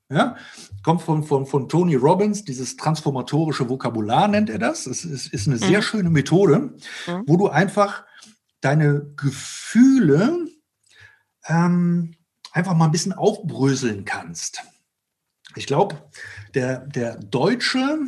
Ja, 0.10 0.36
kommt 0.84 1.01
von, 1.01 1.24
von, 1.24 1.46
von 1.46 1.70
Tony 1.70 1.96
Robbins, 1.96 2.43
dieses 2.43 2.75
transformatorische 2.75 3.70
Vokabular 3.70 4.27
nennt 4.27 4.50
er 4.50 4.60
das. 4.60 4.86
Es 4.86 5.05
ist, 5.05 5.34
ist 5.34 5.48
eine 5.48 5.58
sehr 5.58 5.77
mhm. 5.77 5.84
schöne 5.84 6.10
Methode, 6.10 6.75
mhm. 7.08 7.24
wo 7.27 7.38
du 7.38 7.48
einfach 7.48 8.03
deine 8.60 9.13
Gefühle 9.15 10.48
ähm, 11.48 12.15
einfach 12.51 12.75
mal 12.75 12.86
ein 12.86 12.91
bisschen 12.91 13.13
aufbröseln 13.13 14.05
kannst. 14.05 14.63
Ich 15.55 15.65
glaube, 15.65 15.98
der, 16.53 16.79
der 16.79 17.17
Deutsche 17.17 18.00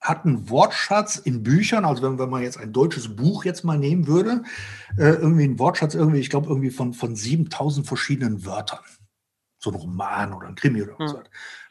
hat 0.00 0.24
einen 0.24 0.48
Wortschatz 0.50 1.16
in 1.16 1.42
Büchern, 1.42 1.84
also 1.84 2.02
wenn, 2.02 2.18
wenn 2.18 2.30
man 2.30 2.42
jetzt 2.42 2.58
ein 2.58 2.72
deutsches 2.72 3.14
Buch 3.16 3.44
jetzt 3.44 3.64
mal 3.64 3.78
nehmen 3.78 4.06
würde, 4.06 4.42
äh, 4.96 5.10
irgendwie 5.10 5.44
einen 5.44 5.58
Wortschatz 5.58 5.94
irgendwie, 5.94 6.20
ich 6.20 6.30
glaube 6.30 6.48
irgendwie 6.48 6.70
von, 6.70 6.94
von 6.94 7.16
7000 7.16 7.86
verschiedenen 7.86 8.44
Wörtern. 8.44 8.84
So 9.58 9.70
ein 9.70 9.76
Roman 9.76 10.32
oder 10.32 10.48
ein 10.48 10.54
Krimi 10.54 10.82
oder 10.82 10.94
was. 10.98 11.12
Hm. 11.12 11.20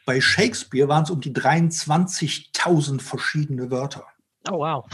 Bei 0.04 0.20
Shakespeare 0.20 0.88
waren 0.88 1.04
es 1.04 1.10
um 1.10 1.20
die 1.20 1.32
23.000 1.32 3.00
verschiedene 3.00 3.70
Wörter. 3.70 4.04
Oh, 4.50 4.58
wow. 4.58 4.84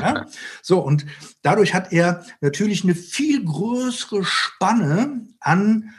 ja? 0.00 0.26
So, 0.62 0.80
und 0.80 1.06
dadurch 1.42 1.74
hat 1.74 1.92
er 1.92 2.24
natürlich 2.40 2.84
eine 2.84 2.94
viel 2.94 3.44
größere 3.44 4.24
Spanne 4.24 5.26
an 5.40 5.90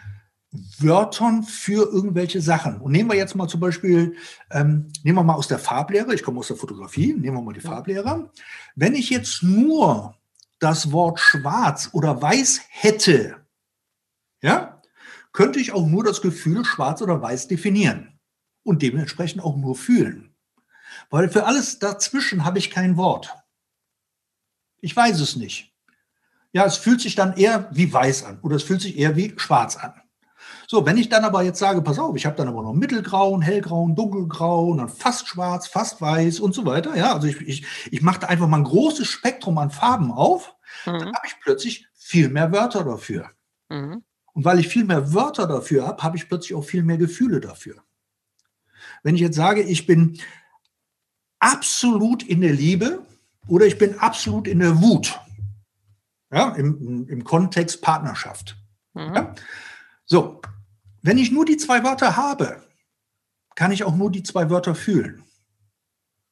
Wörtern 0.78 1.44
für 1.44 1.92
irgendwelche 1.92 2.40
Sachen. 2.40 2.80
Und 2.80 2.92
nehmen 2.92 3.10
wir 3.10 3.18
jetzt 3.18 3.36
mal 3.36 3.48
zum 3.48 3.60
Beispiel, 3.60 4.16
ähm, 4.52 4.92
nehmen 5.04 5.18
wir 5.18 5.24
mal 5.24 5.34
aus 5.34 5.48
der 5.48 5.58
Farblehre, 5.58 6.14
ich 6.14 6.22
komme 6.22 6.40
aus 6.40 6.48
der 6.48 6.58
Fotografie, 6.58 7.14
nehmen 7.14 7.38
wir 7.38 7.42
mal 7.42 7.54
die 7.54 7.60
Farblehre. 7.60 8.32
Wenn 8.76 8.94
ich 8.94 9.10
jetzt 9.10 9.42
nur 9.42 10.16
das 10.60 10.92
Wort 10.92 11.20
schwarz 11.20 11.90
oder 11.94 12.22
weiß 12.22 12.62
hätte, 12.70 13.38
ja, 14.42 14.82
könnte 15.32 15.60
ich 15.60 15.72
auch 15.74 15.88
nur 15.88 16.04
das 16.04 16.22
Gefühl 16.22 16.64
schwarz 16.64 17.02
oder 17.02 17.20
weiß 17.20 17.48
definieren 17.48 18.20
und 18.62 18.84
dementsprechend 18.84 19.44
auch 19.44 19.58
nur 19.58 19.76
fühlen. 19.76 20.36
Weil 21.10 21.30
für 21.30 21.46
alles 21.46 21.80
dazwischen 21.80 22.46
habe 22.46 22.60
ich 22.60 22.70
kein 22.70 22.96
Wort. 22.96 23.34
Ich 24.82 24.96
weiß 24.96 25.20
es 25.20 25.36
nicht. 25.36 25.74
Ja, 26.52 26.66
es 26.66 26.78
fühlt 26.78 27.02
sich 27.02 27.16
dann 27.16 27.36
eher 27.36 27.68
wie 27.72 27.92
weiß 27.92 28.26
an 28.26 28.40
oder 28.42 28.58
es 28.58 28.64
fühlt 28.64 28.82
sich 28.82 29.00
eher 29.00 29.16
wie 29.16 29.34
schwarz 29.38 29.76
an. 29.78 30.03
So, 30.74 30.88
wenn 30.88 30.98
ich 30.98 31.08
dann 31.08 31.24
aber 31.24 31.44
jetzt 31.44 31.60
sage, 31.60 31.84
pass 31.84 32.00
auf, 32.00 32.16
ich 32.16 32.26
habe 32.26 32.36
dann 32.36 32.48
aber 32.48 32.64
noch 32.64 32.74
mittelgrauen, 32.74 33.44
hellgrauen, 33.44 33.96
dunkelgrauen, 33.96 34.80
dann 34.80 34.90
fast 34.90 35.28
schwarz, 35.28 35.68
fast 35.68 36.02
weiß 36.02 36.40
und 36.40 36.56
so 36.56 36.66
weiter. 36.66 36.98
Ja, 36.98 37.14
also 37.14 37.28
ich, 37.28 37.40
ich, 37.42 37.64
ich 37.92 38.02
mache 38.02 38.22
da 38.22 38.28
einfach 38.28 38.48
mal 38.48 38.58
ein 38.58 38.64
großes 38.64 39.08
Spektrum 39.08 39.60
an 39.60 39.70
Farben 39.70 40.12
auf, 40.12 40.56
mhm. 40.88 40.98
dann 40.98 41.14
habe 41.14 41.28
ich 41.28 41.36
plötzlich 41.44 41.86
viel 41.94 42.28
mehr 42.28 42.52
Wörter 42.52 42.84
dafür. 42.84 43.30
Mhm. 43.70 44.04
Und 44.34 44.46
weil 44.46 44.58
ich 44.58 44.68
viel 44.68 44.84
mehr 44.84 45.14
Wörter 45.14 45.46
dafür 45.46 45.86
habe, 45.86 46.02
habe 46.02 46.18
ich 46.18 46.28
plötzlich 46.28 46.56
auch 46.56 46.66
viel 46.66 46.82
mehr 46.82 46.98
Gefühle 46.98 47.40
dafür. 47.40 47.76
Wenn 49.04 49.14
ich 49.14 49.22
jetzt 49.22 49.36
sage, 49.36 49.62
ich 49.62 49.86
bin 49.86 50.18
absolut 51.38 52.24
in 52.24 52.42
der 52.42 52.54
Liebe 52.54 53.06
oder 53.48 53.68
ich 53.68 53.78
bin 53.78 54.00
absolut 54.00 54.48
in 54.48 54.58
der 54.58 54.82
Wut, 54.82 55.20
ja, 56.32 56.50
im, 56.56 57.08
im 57.08 57.24
Kontext 57.24 57.84
Partnerschaft. 57.84 58.58
Mhm. 58.96 59.14
Ja? 59.14 59.36
So, 60.06 60.42
wenn 61.04 61.18
ich 61.18 61.32
nur 61.32 61.46
die 61.46 61.58
zwei 61.58 61.84
Wörter 61.84 62.18
habe, 62.18 62.64
kann 63.56 63.72
ich 63.72 63.84
auch 63.84 63.96
nur 63.96 64.12
die 64.12 64.24
zwei 64.24 64.50
Wörter 64.50 64.74
fühlen. 64.74 65.24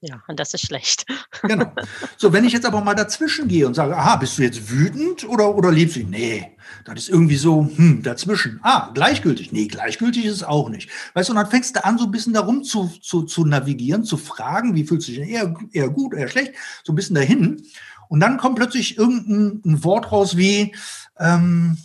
Ja, 0.04 0.24
und 0.28 0.40
das 0.40 0.54
ist 0.56 0.66
schlecht. 0.66 1.06
Genau. 1.44 1.72
So, 2.18 2.34
wenn 2.34 2.46
ich 2.46 2.54
jetzt 2.54 2.68
aber 2.68 2.82
mal 2.82 2.94
dazwischen 2.94 3.48
gehe 3.48 3.66
und 3.66 3.74
sage, 3.74 3.98
aha, 3.98 4.18
bist 4.18 4.38
du 4.38 4.44
jetzt 4.44 4.70
wütend 4.70 5.28
oder, 5.28 5.56
oder 5.56 5.72
liebst 5.72 5.96
du? 5.96 6.04
Nee, 6.04 6.56
das 6.86 7.00
ist 7.00 7.10
irgendwie 7.10 7.36
so, 7.36 7.68
hm, 7.76 8.04
dazwischen. 8.04 8.60
Ah, 8.62 8.92
gleichgültig. 8.94 9.52
Nee, 9.52 9.66
gleichgültig 9.68 10.26
ist 10.26 10.36
es 10.36 10.44
auch 10.44 10.70
nicht. 10.70 10.90
Weißt 11.16 11.30
du, 11.30 11.34
und 11.34 11.38
dann 11.38 11.50
fängst 11.50 11.76
du 11.76 11.84
an, 11.84 11.98
so 11.98 12.06
ein 12.06 12.12
bisschen 12.12 12.34
darum 12.34 12.64
zu, 12.64 12.92
zu, 13.02 13.24
zu 13.24 13.44
navigieren, 13.44 14.04
zu 14.04 14.18
fragen, 14.18 14.76
wie 14.76 14.84
fühlst 14.84 15.08
du 15.08 15.14
dich 15.14 15.22
denn 15.22 15.30
eher, 15.30 15.56
eher 15.72 15.90
gut, 15.90 16.14
eher 16.14 16.28
schlecht, 16.28 16.54
so 16.84 16.94
ein 16.94 16.96
bisschen 16.96 17.16
dahin. 17.16 17.64
Und 18.08 18.20
dann 18.20 18.38
kommt 18.38 18.58
plötzlich 18.58 18.98
irgendein 19.00 19.84
Wort 19.84 20.12
raus 20.12 20.38
wie, 20.38 20.76
ähm, 21.18 21.78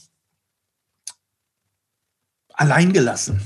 alleingelassen. 2.56 3.40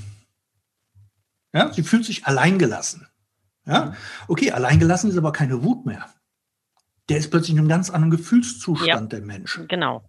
Ja, 1.53 1.73
sie 1.73 1.83
fühlt 1.83 2.05
sich 2.05 2.27
alleingelassen. 2.27 3.07
Ja, 3.67 3.95
okay, 4.29 4.53
alleingelassen 4.53 5.11
ist 5.11 5.19
aber 5.19 5.33
keine 5.33 5.63
Wut 5.63 5.85
mehr. 5.85 6.07
Der 7.09 7.19
ist 7.19 7.31
plötzlich 7.31 7.53
in 7.53 7.59
einem 7.59 7.69
ganz 7.69 7.91
anderen 7.91 8.11
Gefühlszustand 8.11 9.13
ja, 9.13 9.19
der 9.19 9.27
Menschen. 9.27 9.69
Genau. 9.69 10.09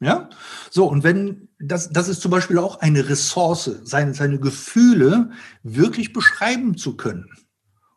Ja, 0.00 0.30
so, 0.70 0.86
und 0.88 1.04
wenn, 1.04 1.48
das, 1.60 1.90
das 1.90 2.08
ist 2.08 2.22
zum 2.22 2.32
Beispiel 2.32 2.58
auch 2.58 2.80
eine 2.80 3.08
Ressource, 3.08 3.70
seine, 3.84 4.14
seine 4.14 4.40
Gefühle 4.40 5.30
wirklich 5.62 6.12
beschreiben 6.12 6.76
zu 6.76 6.96
können, 6.96 7.30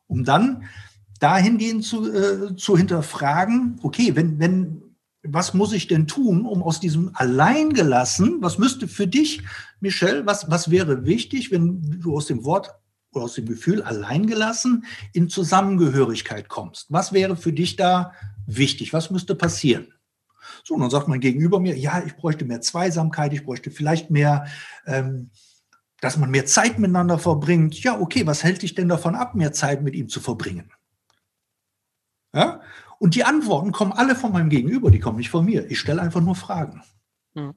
um 0.05 0.23
dann 0.23 0.65
dahingehend 1.19 1.83
zu, 1.83 2.13
äh, 2.13 2.55
zu 2.57 2.77
hinterfragen, 2.77 3.79
okay, 3.81 4.15
wenn, 4.15 4.37
wenn, 4.39 4.83
was 5.27 5.53
muss 5.53 5.74
ich 5.74 5.88
denn 5.88 6.08
tun, 6.08 6.46
um 6.46 6.63
aus 6.63 6.79
diesem 6.79 7.12
Alleingelassen, 7.13 8.41
was 8.41 8.58
müsste 8.58 8.88
für 8.88 9.08
dich, 9.08 9.44
Michelle, 9.79 10.25
was, 10.25 10.50
was 10.50 10.72
wäre 10.72 11.05
wichtig, 11.05 11.51
wenn 11.51 12.00
du 12.01 12.15
aus 12.15 12.27
dem 12.27 12.44
Wort 12.46 12.74
oder 13.12 13.25
aus 13.25 13.36
dem 13.36 13.46
Gefühl 13.46 13.82
alleingelassen 13.82 14.86
in 15.13 15.29
Zusammengehörigkeit 15.29 16.50
kommst? 16.50 16.88
Was 16.91 17.13
wäre 17.13 17.36
für 17.36 17.53
dich 17.53 17.75
da 17.75 18.13
wichtig? 18.46 18.94
Was 18.94 19.12
müsste 19.12 19.36
passieren? 19.36 19.88
So, 20.63 20.75
und 20.75 20.82
dann 20.82 20.89
sagt 20.89 21.08
man 21.08 21.20
gegenüber 21.20 21.60
mir, 21.60 21.77
ja, 21.77 22.03
ich 22.05 22.15
bräuchte 22.15 22.46
mehr 22.46 22.62
Zweisamkeit, 22.62 23.34
ich 23.34 23.44
bräuchte 23.44 23.72
vielleicht 23.72 24.10
mehr, 24.10 24.46
ähm, 24.86 25.32
dass 26.01 26.17
man 26.17 26.29
mehr 26.29 26.46
Zeit 26.46 26.79
miteinander 26.79 27.17
verbringt. 27.17 27.82
Ja, 27.84 28.00
okay, 28.00 28.27
was 28.27 28.44
hält 28.44 28.62
dich 28.62 28.75
denn 28.75 28.89
davon 28.89 29.15
ab, 29.15 29.36
mehr 29.36 29.53
Zeit 29.53 29.82
mit 29.82 29.96
ihm 29.96 30.10
zu 30.10 30.20
verbringen? 30.20 30.72
Ja? 32.34 32.62
Und 33.05 33.13
die 33.13 33.24
Antworten 33.24 33.71
kommen 33.71 33.91
alle 33.91 34.15
von 34.15 34.31
meinem 34.31 34.50
Gegenüber, 34.50 34.89
die 34.89 35.00
kommen 35.00 35.19
nicht 35.19 35.29
von 35.29 35.45
mir. 35.45 35.69
Ich 35.69 35.79
stelle 35.79 36.01
einfach 36.01 36.21
nur 36.21 36.33
Fragen. 36.33 36.81
Hm. 37.35 37.53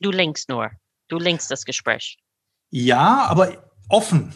Du 0.00 0.10
lenkst 0.10 0.48
nur. 0.48 0.70
Du 1.08 1.18
lenkst 1.18 1.50
das 1.50 1.66
Gespräch. 1.66 2.16
Ja, 2.70 3.26
aber 3.26 3.70
offen. 3.90 4.32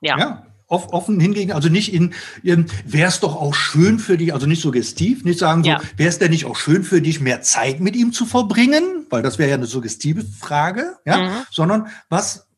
Ja. 0.00 0.18
ja 0.18 0.46
offen 0.66 1.20
hingegen, 1.20 1.52
also 1.52 1.68
nicht 1.68 1.94
in, 1.94 2.12
wäre 2.42 3.08
es 3.08 3.20
doch 3.20 3.36
auch 3.36 3.54
schön 3.54 4.00
für 4.00 4.18
dich, 4.18 4.34
also 4.34 4.48
nicht 4.48 4.60
suggestiv, 4.60 5.22
nicht 5.22 5.38
sagen 5.38 5.62
so, 5.62 5.70
ja. 5.70 5.80
wäre 5.96 6.08
es 6.08 6.18
denn 6.18 6.32
nicht 6.32 6.44
auch 6.44 6.56
schön 6.56 6.82
für 6.82 7.00
dich, 7.00 7.20
mehr 7.20 7.40
Zeit 7.40 7.78
mit 7.78 7.94
ihm 7.94 8.12
zu 8.12 8.26
verbringen, 8.26 9.06
weil 9.08 9.22
das 9.22 9.38
wäre 9.38 9.50
ja 9.50 9.54
eine 9.54 9.66
suggestive 9.66 10.24
Frage, 10.24 10.96
ja, 11.04 11.18
mhm. 11.18 11.30
sondern 11.52 11.86
was, 12.08 12.48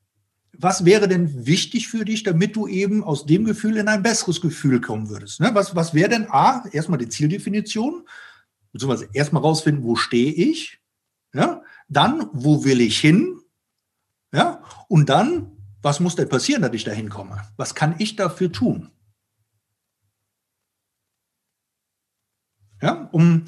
was 0.61 0.85
wäre 0.85 1.07
denn 1.07 1.47
wichtig 1.47 1.88
für 1.88 2.05
dich, 2.05 2.25
damit 2.25 2.57
du 2.57 2.67
eben 2.67 3.05
aus 3.05 3.27
dem 3.27 3.45
Gefühl 3.45 3.77
in 3.77 3.87
ein 3.87 4.03
besseres 4.03 4.41
Gefühl 4.41 4.81
kommen 4.81 5.09
würdest? 5.09 5.41
Ne? 5.41 5.50
Was, 5.55 5.77
was 5.77 5.95
wäre 5.95 6.11
denn 6.11 6.27
A, 6.31 6.65
erstmal 6.73 6.99
die 6.99 7.09
Zieldefinition, 7.09 8.07
beziehungsweise 8.73 9.09
erstmal 9.12 9.43
rausfinden, 9.43 9.85
wo 9.85 9.95
stehe 9.95 10.33
ich, 10.33 10.81
ja, 11.33 11.62
dann, 11.88 12.29
wo 12.33 12.65
will 12.65 12.81
ich 12.81 12.99
hin, 12.99 13.41
ja, 14.33 14.62
und 14.88 15.09
dann, 15.09 15.53
was 15.81 16.00
muss 16.00 16.17
denn 16.17 16.29
passieren, 16.29 16.62
dass 16.62 16.75
ich 16.75 16.85
da 16.85 16.91
hinkomme? 16.91 17.41
Was 17.57 17.77
kann 17.77 17.95
ich 17.99 18.17
dafür 18.17 18.50
tun? 18.50 18.91
Ja, 22.83 23.09
um, 23.12 23.45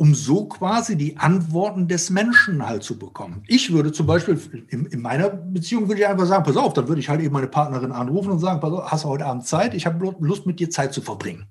um 0.00 0.14
so 0.14 0.46
quasi 0.46 0.96
die 0.96 1.18
Antworten 1.18 1.86
des 1.86 2.08
Menschen 2.08 2.66
halt 2.66 2.82
zu 2.82 2.98
bekommen. 2.98 3.44
Ich 3.46 3.70
würde 3.70 3.92
zum 3.92 4.06
Beispiel 4.06 4.40
in, 4.70 4.86
in, 4.86 5.02
meiner 5.02 5.28
Beziehung 5.28 5.88
würde 5.88 6.00
ich 6.00 6.06
einfach 6.06 6.24
sagen, 6.24 6.42
pass 6.42 6.56
auf, 6.56 6.72
dann 6.72 6.88
würde 6.88 7.02
ich 7.02 7.10
halt 7.10 7.20
eben 7.20 7.34
meine 7.34 7.48
Partnerin 7.48 7.92
anrufen 7.92 8.30
und 8.30 8.38
sagen, 8.38 8.60
pass 8.60 8.72
auf, 8.72 8.90
hast 8.90 9.04
du 9.04 9.08
heute 9.08 9.26
Abend 9.26 9.46
Zeit? 9.46 9.74
Ich 9.74 9.84
habe 9.84 10.16
Lust, 10.20 10.46
mit 10.46 10.58
dir 10.58 10.70
Zeit 10.70 10.94
zu 10.94 11.02
verbringen. 11.02 11.48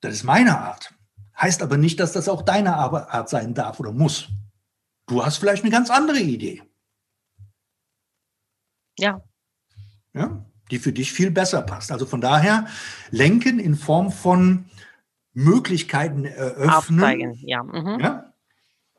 Das 0.00 0.14
ist 0.14 0.24
meine 0.24 0.58
Art. 0.58 0.94
Heißt 1.38 1.62
aber 1.62 1.76
nicht, 1.76 2.00
dass 2.00 2.12
das 2.12 2.26
auch 2.26 2.40
deine 2.40 2.74
Art 2.74 3.28
sein 3.28 3.52
darf 3.52 3.78
oder 3.78 3.92
muss. 3.92 4.28
Du 5.08 5.22
hast 5.22 5.36
vielleicht 5.36 5.62
eine 5.62 5.70
ganz 5.70 5.90
andere 5.90 6.20
Idee. 6.20 6.62
Ja. 8.98 9.20
Ja, 10.14 10.42
die 10.70 10.78
für 10.78 10.94
dich 10.94 11.12
viel 11.12 11.30
besser 11.30 11.60
passt. 11.60 11.92
Also 11.92 12.06
von 12.06 12.22
daher 12.22 12.66
lenken 13.10 13.58
in 13.58 13.74
Form 13.74 14.10
von 14.10 14.64
Möglichkeiten 15.36 16.24
eröffnen. 16.24 17.00
Aufzeigen, 17.00 17.38
ja. 17.42 17.62
Mhm. 17.62 18.00
Ja. 18.00 18.32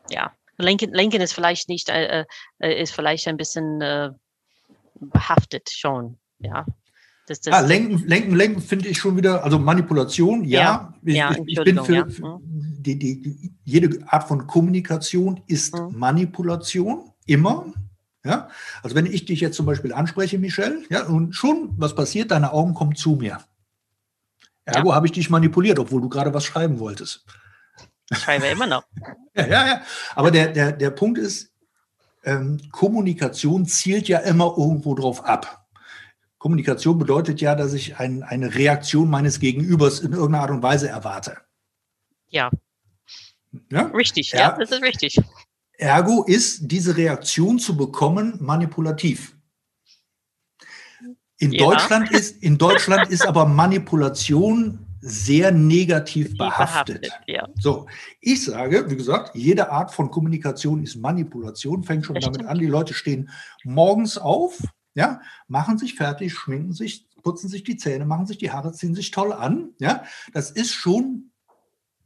ja. 0.09 0.31
Lenken, 0.57 0.93
lenken 0.93 1.19
ist 1.19 1.33
vielleicht 1.33 1.67
nicht, 1.67 1.89
äh, 1.89 2.25
äh, 2.59 2.81
ist 2.81 2.93
vielleicht 2.93 3.27
ein 3.27 3.37
bisschen 3.37 3.81
äh, 3.81 4.11
behaftet 4.99 5.69
schon, 5.69 6.17
ja. 6.39 6.65
Das, 7.27 7.41
das, 7.41 7.53
ja, 7.53 7.59
lenken, 7.59 8.07
lenken, 8.07 8.35
lenken 8.35 8.61
finde 8.61 8.87
ich 8.87 8.99
schon 8.99 9.17
wieder, 9.17 9.43
also 9.43 9.59
Manipulation, 9.59 10.45
ja. 10.45 10.93
ja, 11.03 11.31
ich, 11.35 11.57
ich, 11.57 11.63
bin 11.63 11.83
für, 11.83 11.93
ja. 11.93 12.05
Mhm. 12.05 12.39
die, 12.79 12.97
die, 12.97 13.51
jede 13.65 13.99
Art 14.07 14.27
von 14.27 14.47
Kommunikation 14.47 15.41
ist 15.47 15.75
mhm. 15.75 15.97
Manipulation, 15.97 17.11
immer. 17.25 17.73
Ja? 18.23 18.47
Also 18.83 18.95
wenn 18.95 19.07
ich 19.07 19.25
dich 19.25 19.41
jetzt 19.41 19.57
zum 19.57 19.65
Beispiel 19.65 19.91
anspreche, 19.91 20.37
Michelle, 20.37 20.83
ja, 20.89 21.05
und 21.07 21.33
schon 21.33 21.73
was 21.77 21.95
passiert, 21.95 22.31
deine 22.31 22.53
Augen 22.53 22.73
kommen 22.73 22.95
zu 22.95 23.15
mir. 23.15 23.39
Ergo 24.67 24.89
ja. 24.89 24.95
habe 24.95 25.07
ich 25.07 25.13
dich 25.13 25.29
manipuliert, 25.29 25.79
obwohl 25.79 26.01
du 26.01 26.09
gerade 26.09 26.33
was 26.33 26.43
schreiben 26.43 26.79
wolltest. 26.79 27.25
Ich 28.09 28.17
schreibe 28.17 28.47
immer 28.47 28.67
noch. 28.67 28.83
ja, 29.35 29.47
ja, 29.47 29.67
ja. 29.67 29.81
Aber 30.13 30.29
der, 30.29 30.49
der, 30.49 30.73
der 30.73 30.89
Punkt 30.91 31.17
ist, 31.17 31.53
ähm, 32.23 32.59
Kommunikation 32.71 33.65
zielt 33.65 34.09
ja 34.09 34.19
immer 34.19 34.55
irgendwo 34.57 34.93
drauf 34.93 35.23
ab. 35.23 35.65
Kommunikation 36.37 36.99
bedeutet 36.99 37.39
ja, 37.39 37.55
dass 37.55 37.73
ich 37.73 37.97
ein, 37.97 38.23
eine 38.23 38.53
Reaktion 38.55 39.09
meines 39.09 39.39
Gegenübers 39.39 40.01
in 40.01 40.11
irgendeiner 40.11 40.43
Art 40.43 40.51
und 40.51 40.63
Weise 40.63 40.89
erwarte. 40.89 41.37
Ja. 42.27 42.51
ja? 43.71 43.83
Richtig, 43.87 44.31
ja, 44.31 44.39
ja 44.39 44.57
das 44.57 44.71
ist 44.71 44.83
richtig. 44.83 45.21
Ergo 45.77 46.23
ist 46.25 46.59
diese 46.63 46.97
Reaktion 46.97 47.57
zu 47.57 47.77
bekommen 47.77 48.37
manipulativ. 48.41 49.36
In, 51.39 51.51
ja. 51.51 51.65
Deutschland 51.65 52.11
ist, 52.11 52.41
in 52.41 52.57
Deutschland 52.57 53.09
ist 53.09 53.25
aber 53.25 53.45
Manipulation 53.45 54.79
sehr 54.99 55.51
negativ 55.51 56.37
behaftet. 56.37 57.01
behaftet 57.01 57.27
ja. 57.27 57.47
So, 57.59 57.87
ich 58.19 58.43
sage, 58.43 58.89
wie 58.89 58.95
gesagt, 58.95 59.35
jede 59.35 59.71
Art 59.71 59.93
von 59.93 60.09
Kommunikation 60.09 60.81
ist 60.81 60.95
Manipulation, 60.95 61.83
fängt 61.83 62.05
schon 62.05 62.15
das 62.15 62.25
damit 62.25 62.39
stimmt. 62.39 62.49
an. 62.49 62.59
Die 62.59 62.65
Leute 62.65 62.93
stehen 62.93 63.29
morgens 63.63 64.17
auf, 64.17 64.59
ja, 64.95 65.21
machen 65.47 65.77
sich 65.77 65.95
fertig, 65.95 66.33
schminken 66.33 66.73
sich, 66.73 67.07
putzen 67.21 67.49
sich 67.49 67.63
die 67.63 67.77
Zähne, 67.77 68.05
machen 68.05 68.25
sich 68.25 68.37
die 68.37 68.51
Haare, 68.51 68.71
ziehen 68.71 68.95
sich 68.95 69.11
toll 69.11 69.31
an. 69.31 69.69
Ja, 69.79 70.03
das 70.33 70.49
ist 70.49 70.73
schon 70.73 71.31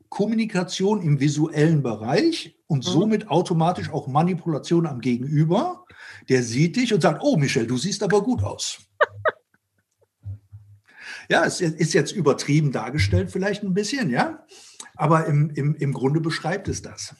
Kommunikation 0.09 1.01
im 1.01 1.21
visuellen 1.21 1.81
Bereich 1.81 2.57
und 2.67 2.85
mhm. 2.85 2.91
somit 2.91 3.29
automatisch 3.29 3.89
auch 3.89 4.07
Manipulation 4.07 4.85
am 4.85 4.99
Gegenüber. 4.99 5.85
Der 6.27 6.43
sieht 6.43 6.75
dich 6.75 6.93
und 6.93 7.01
sagt, 7.01 7.21
oh 7.23 7.37
Michelle, 7.37 7.67
du 7.67 7.77
siehst 7.77 8.03
aber 8.03 8.21
gut 8.21 8.43
aus. 8.43 8.79
Ja, 11.29 11.45
es 11.45 11.61
ist 11.61 11.93
jetzt 11.93 12.11
übertrieben 12.11 12.71
dargestellt 12.71 13.31
vielleicht 13.31 13.63
ein 13.63 13.73
bisschen, 13.73 14.09
ja, 14.09 14.45
aber 14.95 15.25
im, 15.25 15.49
im, 15.51 15.75
im 15.75 15.93
Grunde 15.93 16.21
beschreibt 16.21 16.67
es 16.67 16.81
das. 16.81 17.15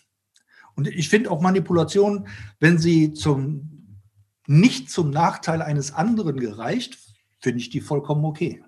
Und 0.76 0.88
ich 0.88 1.10
finde 1.10 1.32
auch 1.32 1.42
Manipulation, 1.42 2.28
wenn 2.60 2.78
sie 2.78 3.14
zum, 3.14 4.00
nicht 4.48 4.90
zum 4.90 5.10
Nachteil 5.10 5.62
eines 5.62 5.94
anderen 5.94 6.40
gereicht, 6.40 6.98
finde 7.40 7.60
ich 7.60 7.70
die 7.70 7.82
vollkommen 7.82 8.26
okay 8.26 8.64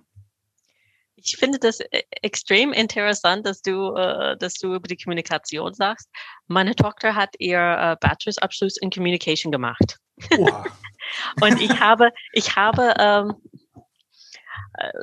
ich 1.23 1.37
finde 1.37 1.59
das 1.59 1.79
äh, 1.79 2.03
extrem 2.21 2.73
interessant, 2.73 3.45
dass 3.45 3.61
du, 3.61 3.95
äh, 3.95 4.37
dass 4.37 4.55
du 4.55 4.75
über 4.75 4.87
die 4.87 4.97
Kommunikation 4.97 5.73
sagst. 5.73 6.09
Meine 6.47 6.75
Tochter 6.75 7.15
hat 7.15 7.35
ihr 7.39 7.59
äh, 7.59 7.95
Bachelorabschluss 7.99 8.77
in 8.77 8.89
Communication 8.89 9.51
gemacht. 9.51 9.97
und 11.41 11.61
ich 11.61 11.79
habe, 11.79 12.11
ich 12.33 12.55
habe, 12.55 12.93
ähm, 12.99 13.35
äh, 13.52 13.52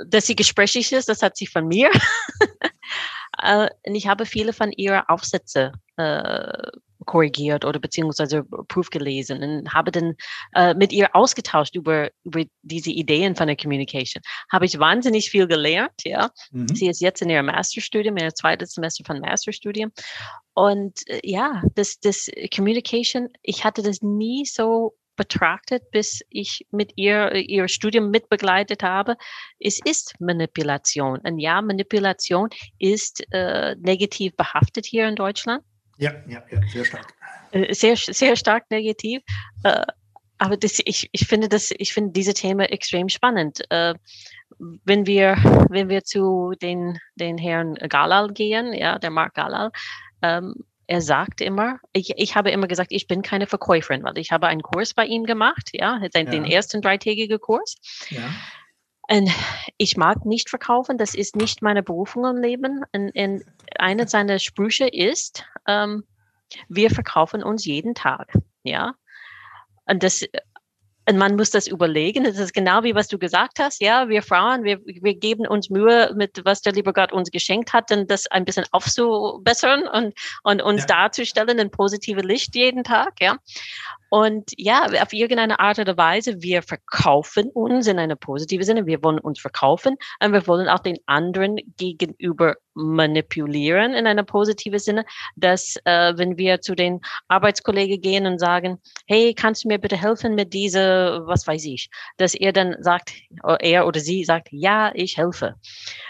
dass 0.06 0.26
sie 0.26 0.36
gesprächig 0.36 0.92
ist, 0.92 1.08
das 1.08 1.22
hat 1.22 1.36
sie 1.36 1.46
von 1.46 1.66
mir. 1.66 1.90
äh, 3.42 3.68
und 3.86 3.94
ich 3.94 4.06
habe 4.06 4.26
viele 4.26 4.52
von 4.52 4.72
ihren 4.72 5.02
Aufsätze 5.08 5.72
äh, 5.96 6.70
korrigiert 7.06 7.64
oder 7.64 7.78
beziehungsweise 7.78 8.44
Proof 8.68 8.90
gelesen 8.90 9.42
und 9.42 9.72
habe 9.72 9.90
dann 9.90 10.14
äh, 10.54 10.74
mit 10.74 10.92
ihr 10.92 11.14
ausgetauscht 11.16 11.74
über, 11.74 12.10
über 12.24 12.44
diese 12.62 12.90
Ideen 12.90 13.34
von 13.34 13.46
der 13.46 13.56
Communication. 13.56 14.22
Habe 14.52 14.66
ich 14.66 14.78
wahnsinnig 14.78 15.30
viel 15.30 15.46
gelernt, 15.46 16.02
ja. 16.04 16.30
Mhm. 16.50 16.68
Sie 16.68 16.88
ist 16.88 17.00
jetzt 17.00 17.22
in 17.22 17.30
ihrem 17.30 17.46
Masterstudium, 17.46 18.16
in 18.16 18.24
ihrem 18.24 18.34
zweiten 18.34 18.66
Semester 18.66 19.04
von 19.04 19.20
Masterstudium. 19.20 19.92
Und 20.54 21.00
äh, 21.06 21.20
ja, 21.24 21.62
das, 21.74 21.98
das 22.00 22.28
Communication, 22.54 23.28
ich 23.42 23.64
hatte 23.64 23.82
das 23.82 24.02
nie 24.02 24.44
so 24.44 24.94
betrachtet, 25.20 25.90
bis 25.90 26.22
ich 26.30 26.66
mit 26.70 26.92
ihr 26.96 27.34
ihr 27.34 27.68
Studium 27.68 28.10
mitbegleitet 28.10 28.82
habe. 28.82 29.16
Es 29.58 29.78
ist 29.84 30.14
Manipulation. 30.18 31.18
Und 31.18 31.38
ja, 31.38 31.60
Manipulation 31.60 32.48
ist 32.78 33.22
äh, 33.30 33.76
negativ 33.76 34.34
behaftet 34.34 34.86
hier 34.86 35.06
in 35.06 35.16
Deutschland. 35.16 35.62
Ja, 35.98 36.14
ja, 36.26 36.42
ja, 36.50 36.60
sehr 36.72 36.86
stark. 36.86 37.12
Äh, 37.50 37.74
sehr, 37.74 37.96
sehr 37.96 38.34
stark 38.34 38.64
negativ. 38.70 39.20
Äh, 39.62 39.84
aber 40.38 40.56
das, 40.56 40.80
ich, 40.86 41.10
ich 41.12 41.26
finde 41.26 41.50
das, 41.50 41.70
ich 41.76 41.92
finde 41.92 42.12
diese 42.12 42.32
Themen 42.32 42.60
extrem 42.60 43.10
spannend. 43.10 43.60
Äh, 43.68 43.92
wenn 44.86 45.04
wir, 45.04 45.36
wenn 45.68 45.90
wir 45.90 46.02
zu 46.02 46.54
den, 46.62 46.98
den 47.16 47.36
Herrn 47.36 47.74
Galal 47.74 48.32
gehen, 48.32 48.72
ja, 48.72 48.98
der 48.98 49.10
Mark 49.10 49.34
Galal, 49.34 49.70
ähm, 50.22 50.54
er 50.90 51.00
sagt 51.00 51.40
immer, 51.40 51.78
ich, 51.92 52.14
ich 52.16 52.34
habe 52.34 52.50
immer 52.50 52.66
gesagt, 52.66 52.90
ich 52.90 53.06
bin 53.06 53.22
keine 53.22 53.46
Verkäuferin, 53.46 54.02
weil 54.02 54.18
ich 54.18 54.32
habe 54.32 54.48
einen 54.48 54.60
Kurs 54.60 54.92
bei 54.92 55.06
ihm 55.06 55.22
gemacht, 55.22 55.70
ja, 55.72 56.00
den, 56.00 56.26
ja. 56.26 56.32
den 56.32 56.44
ersten 56.44 56.82
dreitägigen 56.82 57.38
Kurs. 57.38 57.76
Ja. 58.08 58.28
Und 59.08 59.30
ich 59.76 59.96
mag 59.96 60.26
nicht 60.26 60.50
verkaufen, 60.50 60.98
das 60.98 61.14
ist 61.14 61.36
nicht 61.36 61.62
meine 61.62 61.84
Berufung 61.84 62.24
im 62.24 62.38
Leben. 62.38 62.82
Und, 62.92 63.14
und 63.14 63.44
eine 63.78 64.08
seiner 64.08 64.40
Sprüche 64.40 64.88
ist, 64.88 65.44
ähm, 65.68 66.02
wir 66.68 66.90
verkaufen 66.90 67.44
uns 67.44 67.64
jeden 67.64 67.94
Tag. 67.94 68.32
Ja. 68.64 68.94
Und 69.86 70.02
das, 70.02 70.24
und 71.08 71.16
man 71.16 71.36
muss 71.36 71.50
das 71.50 71.66
überlegen. 71.66 72.24
Das 72.24 72.38
ist 72.38 72.52
genau 72.52 72.82
wie 72.82 72.94
was 72.94 73.08
du 73.08 73.18
gesagt 73.18 73.58
hast. 73.58 73.80
Ja, 73.80 74.08
wir 74.08 74.22
Frauen, 74.22 74.64
wir, 74.64 74.80
wir 74.84 75.14
geben 75.14 75.46
uns 75.46 75.70
Mühe 75.70 76.12
mit, 76.14 76.42
was 76.44 76.62
der 76.62 76.72
liebe 76.72 76.92
Gott 76.92 77.12
uns 77.12 77.30
geschenkt 77.30 77.72
hat, 77.72 77.90
denn 77.90 78.06
das 78.06 78.26
ein 78.28 78.44
bisschen 78.44 78.64
aufzubessern 78.70 79.88
und, 79.88 80.14
und 80.42 80.62
uns 80.62 80.82
ja. 80.82 80.86
darzustellen 80.86 81.58
in 81.58 81.70
positive 81.70 82.20
Licht 82.20 82.54
jeden 82.54 82.84
Tag. 82.84 83.20
Ja. 83.20 83.36
Und 84.10 84.50
ja, 84.56 84.86
auf 84.86 85.12
irgendeine 85.12 85.60
Art 85.60 85.78
oder 85.78 85.96
Weise, 85.96 86.42
wir 86.42 86.62
verkaufen 86.62 87.48
uns 87.50 87.86
in 87.86 87.98
einer 87.98 88.16
positiven 88.16 88.66
Sinne. 88.66 88.84
Wir 88.84 89.02
wollen 89.04 89.20
uns 89.20 89.40
verkaufen 89.40 89.96
und 90.22 90.32
wir 90.32 90.46
wollen 90.48 90.68
auch 90.68 90.80
den 90.80 90.98
anderen 91.06 91.58
gegenüber 91.78 92.56
manipulieren 92.74 93.94
in 93.94 94.06
einer 94.06 94.22
positiven 94.22 94.78
Sinne, 94.78 95.04
dass 95.36 95.76
äh, 95.84 96.12
wenn 96.16 96.38
wir 96.38 96.60
zu 96.60 96.74
den 96.74 97.00
Arbeitskollegen 97.28 98.00
gehen 98.00 98.26
und 98.26 98.38
sagen, 98.38 98.78
hey, 99.06 99.34
kannst 99.34 99.64
du 99.64 99.68
mir 99.68 99.78
bitte 99.78 99.96
helfen 99.96 100.34
mit 100.34 100.52
dieser, 100.52 101.26
was 101.26 101.46
weiß 101.46 101.64
ich, 101.64 101.88
dass 102.16 102.34
er 102.34 102.52
dann 102.52 102.76
sagt, 102.80 103.12
er 103.60 103.86
oder 103.86 104.00
sie 104.00 104.24
sagt, 104.24 104.48
ja, 104.50 104.92
ich 104.94 105.16
helfe. 105.16 105.54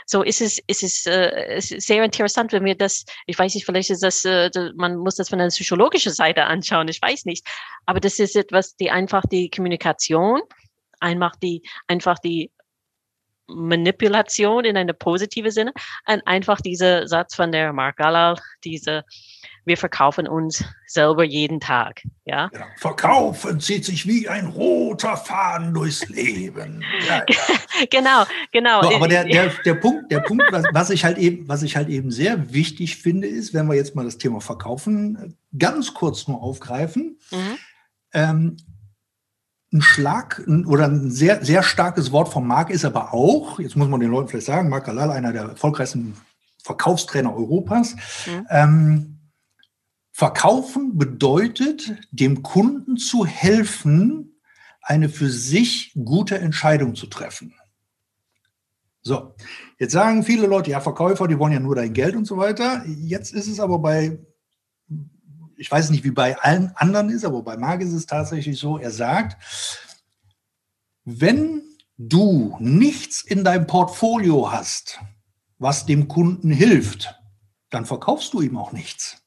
So 0.07 0.23
ist 0.23 0.41
es, 0.41 0.59
ist 0.67 0.83
es, 0.83 1.07
äh, 1.07 1.59
ist 1.59 1.81
sehr 1.81 2.03
interessant, 2.03 2.53
wenn 2.53 2.65
wir 2.65 2.75
das, 2.75 3.05
ich 3.27 3.39
weiß 3.39 3.55
nicht, 3.55 3.65
vielleicht 3.65 3.91
ist 3.91 4.03
das, 4.03 4.25
äh, 4.25 4.51
man 4.75 4.97
muss 4.97 5.17
das 5.17 5.29
von 5.29 5.39
der 5.39 5.49
psychologischen 5.49 6.13
Seite 6.13 6.45
anschauen, 6.45 6.89
ich 6.89 7.01
weiß 7.01 7.27
nicht, 7.27 7.47
aber 7.91 7.99
das 7.99 8.21
ist 8.21 8.37
etwas, 8.37 8.77
die 8.77 8.89
einfach 8.89 9.27
die 9.27 9.51
Kommunikation, 9.51 10.43
einfach 11.01 11.35
die, 11.35 11.69
einfach 11.89 12.21
die 12.21 12.53
Manipulation 13.49 14.65
in 14.65 14.77
eine 14.77 14.95
positive 14.95 15.51
Sinne, 15.51 15.73
und 16.07 16.25
einfach 16.25 16.61
dieser 16.61 17.09
Satz 17.09 17.35
von 17.35 17.51
der 17.51 17.73
Mark 17.73 17.97
Galal, 17.97 18.37
diese 18.63 19.03
wir 19.65 19.77
verkaufen 19.77 20.27
uns 20.29 20.65
selber 20.87 21.25
jeden 21.25 21.59
Tag. 21.59 22.03
Ja? 22.25 22.49
ja? 22.55 22.67
verkaufen 22.79 23.61
zieht 23.61 23.85
sich 23.85 24.07
wie 24.07 24.29
ein 24.29 24.47
roter 24.47 25.17
Faden 25.17 25.75
durchs 25.75 26.09
Leben. 26.09 26.85
Ja, 27.09 27.25
ja. 27.29 27.87
genau, 27.91 28.25
genau. 28.53 28.83
So, 28.83 28.95
aber 28.95 29.09
der, 29.09 29.25
der, 29.25 29.49
der 29.65 29.75
Punkt, 29.75 30.11
der 30.13 30.21
Punkt 30.21 30.45
was, 30.51 30.65
was, 30.73 30.91
ich 30.91 31.05
halt 31.05 31.19
eben, 31.19 31.49
was 31.49 31.63
ich 31.63 31.77
halt 31.77 31.89
eben 31.89 32.11
sehr 32.11 32.53
wichtig 32.53 32.97
finde, 32.97 33.27
ist, 33.27 33.53
wenn 33.53 33.67
wir 33.67 33.75
jetzt 33.75 33.95
mal 33.95 34.05
das 34.05 34.19
Thema 34.19 34.41
Verkaufen 34.41 35.37
ganz 35.59 35.93
kurz 35.93 36.29
nur 36.29 36.41
aufgreifen. 36.41 37.19
Mhm. 37.31 37.59
Ähm, 38.13 38.57
ein 39.73 39.83
Schlag 39.83 40.43
oder 40.67 40.87
ein 40.87 41.11
sehr, 41.11 41.45
sehr 41.45 41.63
starkes 41.63 42.11
Wort 42.11 42.29
vom 42.29 42.47
Marc 42.47 42.71
ist 42.71 42.85
aber 42.85 43.15
auch, 43.15 43.61
jetzt 43.61 43.77
muss 43.77 43.89
man 43.89 44.01
den 44.01 44.11
Leuten 44.11 44.29
vielleicht 44.29 44.47
sagen, 44.47 44.69
Marc 44.69 44.87
Galal, 44.87 45.13
einer 45.13 45.33
der 45.33 45.43
erfolgreichsten 45.43 46.17
Verkaufstrainer 46.63 47.35
Europas, 47.35 47.95
mhm. 48.27 48.47
ähm, 48.51 49.17
Verkaufen 50.13 50.99
bedeutet, 50.99 51.97
dem 52.11 52.43
Kunden 52.43 52.97
zu 52.97 53.25
helfen, 53.25 54.41
eine 54.83 55.09
für 55.09 55.31
sich 55.31 55.93
gute 56.05 56.39
Entscheidung 56.39 56.95
zu 56.95 57.07
treffen. 57.07 57.55
So, 59.03 59.35
jetzt 59.79 59.93
sagen 59.93 60.25
viele 60.25 60.47
Leute, 60.47 60.71
ja, 60.73 60.81
Verkäufer, 60.81 61.27
die 61.27 61.39
wollen 61.39 61.53
ja 61.53 61.61
nur 61.61 61.75
dein 61.75 61.95
Geld 61.95 62.17
und 62.17 62.27
so 62.27 62.37
weiter. 62.37 62.85
Jetzt 62.87 63.33
ist 63.33 63.47
es 63.47 63.61
aber 63.61 63.79
bei, 63.79 64.19
ich 65.61 65.71
weiß 65.71 65.91
nicht, 65.91 66.05
wie 66.05 66.11
bei 66.11 66.39
allen 66.39 66.75
anderen 66.75 67.11
ist, 67.11 67.25
aber 67.25 67.43
bei 67.43 67.59
Marc 67.59 67.83
ist 67.83 67.93
es 67.93 68.07
tatsächlich 68.07 68.59
so, 68.59 68.79
er 68.79 68.91
sagt, 68.91 69.37
wenn 71.05 71.63
du 71.99 72.57
nichts 72.61 73.21
in 73.21 73.45
deinem 73.45 73.67
Portfolio 73.67 74.51
hast, 74.51 75.01
was 75.59 75.85
dem 75.85 76.09
Kunden 76.09 76.51
hilft, 76.51 77.15
dann 77.69 77.85
verkaufst 77.85 78.33
du 78.33 78.41
ihm 78.41 78.57
auch 78.57 78.73
nichts. 78.73 79.20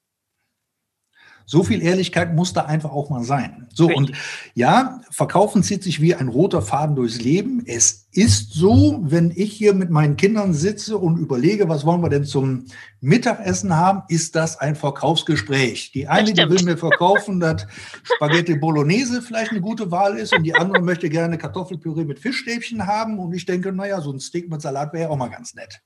So 1.45 1.63
viel 1.63 1.82
Ehrlichkeit 1.82 2.36
muss 2.36 2.53
da 2.53 2.62
einfach 2.65 2.91
auch 2.91 3.10
mal 3.10 3.23
sein. 3.23 3.67
So, 3.73 3.88
und 3.88 4.12
ja, 4.53 5.01
Verkaufen 5.10 5.63
zieht 5.63 5.84
sich 5.84 6.01
wie 6.01 6.15
ein 6.15 6.27
roter 6.27 6.62
Faden 6.62 6.95
durchs 6.95 7.19
Leben. 7.19 7.63
Es 7.65 8.08
ist 8.12 8.53
so, 8.53 8.99
wenn 9.01 9.32
ich 9.36 9.53
hier 9.53 9.73
mit 9.73 9.89
meinen 9.89 10.15
Kindern 10.15 10.53
sitze 10.53 10.97
und 10.97 11.17
überlege, 11.17 11.67
was 11.67 11.86
wollen 11.86 12.01
wir 12.01 12.10
denn 12.10 12.25
zum 12.25 12.65
Mittagessen 13.01 13.75
haben, 13.75 14.03
ist 14.08 14.36
das 14.36 14.58
ein 14.58 14.75
Verkaufsgespräch. 14.75 15.91
Die 15.91 16.08
eine, 16.08 16.34
die 16.34 16.49
will 16.49 16.63
mir 16.63 16.77
verkaufen, 16.77 17.39
dass 17.39 17.65
Spaghetti 18.03 18.56
Bolognese 18.56 19.21
vielleicht 19.21 19.51
eine 19.51 19.62
gute 19.62 19.91
Wahl 19.91 20.17
ist 20.17 20.36
und 20.36 20.43
die 20.43 20.56
andere 20.56 20.82
möchte 20.82 21.10
gerne 21.10 21.38
Kartoffelpüree 21.38 22.06
mit 22.06 22.19
Fischstäbchen 22.19 22.86
haben 22.86 23.19
und 23.19 23.34
ich 23.34 23.45
denke, 23.45 23.71
naja, 23.71 23.99
so 24.01 24.12
ein 24.12 24.19
Steak 24.19 24.49
mit 24.49 24.62
Salat 24.62 24.93
wäre 24.93 25.10
auch 25.10 25.17
mal 25.17 25.29
ganz 25.29 25.56
nett. 25.56 25.82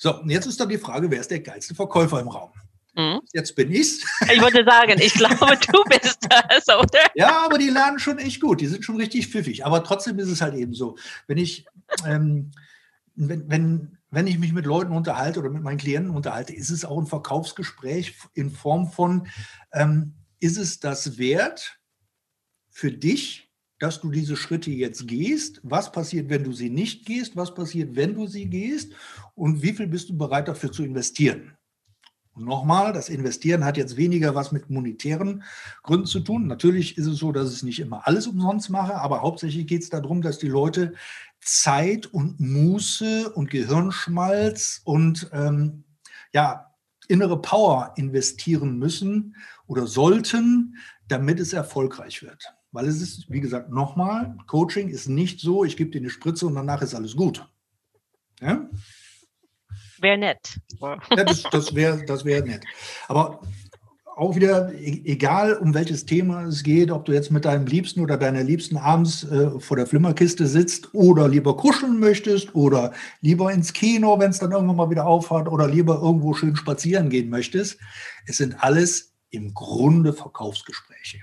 So, 0.00 0.18
und 0.20 0.30
jetzt 0.30 0.46
ist 0.46 0.58
dann 0.58 0.70
die 0.70 0.78
Frage, 0.78 1.10
wer 1.10 1.20
ist 1.20 1.30
der 1.30 1.40
geilste 1.40 1.74
Verkäufer 1.74 2.20
im 2.20 2.28
Raum? 2.28 2.50
Mhm. 3.00 3.20
Jetzt 3.32 3.54
bin 3.56 3.70
ich's. 3.70 4.04
Ich 4.32 4.40
wollte 4.40 4.64
sagen, 4.64 5.00
ich 5.00 5.14
glaube, 5.14 5.58
du 5.72 5.84
bist 5.84 6.18
das, 6.28 6.68
oder? 6.68 7.00
Ja, 7.14 7.44
aber 7.44 7.58
die 7.58 7.70
lernen 7.70 7.98
schon 7.98 8.18
echt 8.18 8.40
gut. 8.40 8.60
Die 8.60 8.66
sind 8.66 8.84
schon 8.84 8.96
richtig 8.96 9.28
pfiffig. 9.28 9.64
Aber 9.64 9.82
trotzdem 9.82 10.18
ist 10.18 10.28
es 10.28 10.40
halt 10.40 10.54
eben 10.54 10.74
so. 10.74 10.96
Wenn 11.26 11.38
ich, 11.38 11.64
ähm, 12.06 12.50
wenn, 13.14 13.48
wenn, 13.48 13.98
wenn 14.10 14.26
ich 14.26 14.38
mich 14.38 14.52
mit 14.52 14.66
Leuten 14.66 14.92
unterhalte 14.92 15.40
oder 15.40 15.50
mit 15.50 15.62
meinen 15.62 15.78
Klienten 15.78 16.14
unterhalte, 16.14 16.52
ist 16.52 16.70
es 16.70 16.84
auch 16.84 16.98
ein 16.98 17.06
Verkaufsgespräch 17.06 18.16
in 18.34 18.50
Form 18.50 18.90
von, 18.90 19.28
ähm, 19.72 20.14
ist 20.40 20.58
es 20.58 20.80
das 20.80 21.18
wert 21.18 21.78
für 22.70 22.92
dich, 22.92 23.50
dass 23.78 24.00
du 24.00 24.10
diese 24.10 24.36
Schritte 24.36 24.70
jetzt 24.70 25.08
gehst? 25.08 25.60
Was 25.62 25.90
passiert, 25.90 26.28
wenn 26.28 26.44
du 26.44 26.52
sie 26.52 26.68
nicht 26.68 27.06
gehst? 27.06 27.34
Was 27.36 27.54
passiert, 27.54 27.96
wenn 27.96 28.14
du 28.14 28.26
sie 28.26 28.46
gehst? 28.46 28.92
Und 29.34 29.62
wie 29.62 29.72
viel 29.72 29.86
bist 29.86 30.10
du 30.10 30.18
bereit 30.18 30.48
dafür 30.48 30.70
zu 30.70 30.84
investieren? 30.84 31.56
Nochmal, 32.40 32.92
das 32.92 33.08
Investieren 33.08 33.64
hat 33.64 33.76
jetzt 33.76 33.96
weniger 33.96 34.34
was 34.34 34.52
mit 34.52 34.70
monetären 34.70 35.42
Gründen 35.82 36.06
zu 36.06 36.20
tun. 36.20 36.46
Natürlich 36.46 36.96
ist 36.98 37.06
es 37.06 37.18
so, 37.18 37.32
dass 37.32 37.54
ich 37.54 37.62
nicht 37.62 37.80
immer 37.80 38.06
alles 38.06 38.26
umsonst 38.26 38.70
mache, 38.70 38.94
aber 38.94 39.22
hauptsächlich 39.22 39.66
geht 39.66 39.82
es 39.82 39.90
darum, 39.90 40.22
dass 40.22 40.38
die 40.38 40.48
Leute 40.48 40.94
Zeit 41.40 42.06
und 42.06 42.40
Muße 42.40 43.30
und 43.30 43.50
Gehirnschmalz 43.50 44.80
und 44.84 45.30
ähm, 45.32 45.84
ja, 46.32 46.70
innere 47.08 47.40
Power 47.40 47.92
investieren 47.96 48.78
müssen 48.78 49.36
oder 49.66 49.86
sollten, 49.86 50.76
damit 51.08 51.40
es 51.40 51.52
erfolgreich 51.52 52.22
wird. 52.22 52.54
Weil 52.72 52.86
es 52.86 53.02
ist, 53.02 53.30
wie 53.30 53.40
gesagt, 53.40 53.70
nochmal, 53.70 54.36
Coaching 54.46 54.88
ist 54.88 55.08
nicht 55.08 55.40
so, 55.40 55.64
ich 55.64 55.76
gebe 55.76 55.90
dir 55.90 55.98
eine 55.98 56.10
Spritze 56.10 56.46
und 56.46 56.54
danach 56.54 56.82
ist 56.82 56.94
alles 56.94 57.16
gut. 57.16 57.48
Ja? 58.40 58.68
Wäre 60.00 60.18
nett. 60.18 60.58
Ja, 60.80 60.96
das 61.24 61.42
das 61.50 61.74
wäre 61.74 62.04
das 62.04 62.24
wär 62.24 62.42
nett. 62.44 62.64
Aber 63.08 63.40
auch 64.20 64.34
wieder, 64.36 64.72
e-, 64.74 65.02
egal 65.06 65.54
um 65.54 65.72
welches 65.72 66.04
Thema 66.04 66.42
es 66.44 66.62
geht, 66.62 66.90
ob 66.90 67.06
du 67.06 67.12
jetzt 67.12 67.30
mit 67.30 67.46
deinem 67.46 67.66
Liebsten 67.66 68.00
oder 68.00 68.18
deiner 68.18 68.42
Liebsten 68.42 68.76
abends 68.76 69.24
äh, 69.24 69.58
vor 69.58 69.78
der 69.78 69.86
Flimmerkiste 69.86 70.46
sitzt 70.46 70.94
oder 70.94 71.26
lieber 71.26 71.56
kuscheln 71.56 71.98
möchtest 71.98 72.54
oder 72.54 72.92
lieber 73.22 73.50
ins 73.52 73.72
Kino, 73.72 74.18
wenn 74.18 74.30
es 74.30 74.38
dann 74.38 74.52
irgendwann 74.52 74.76
mal 74.76 74.90
wieder 74.90 75.06
aufhört 75.06 75.48
oder 75.48 75.66
lieber 75.68 76.00
irgendwo 76.02 76.34
schön 76.34 76.54
spazieren 76.54 77.08
gehen 77.08 77.30
möchtest. 77.30 77.78
Es 78.26 78.36
sind 78.36 78.62
alles 78.62 79.14
im 79.30 79.54
Grunde 79.54 80.12
Verkaufsgespräche 80.12 81.20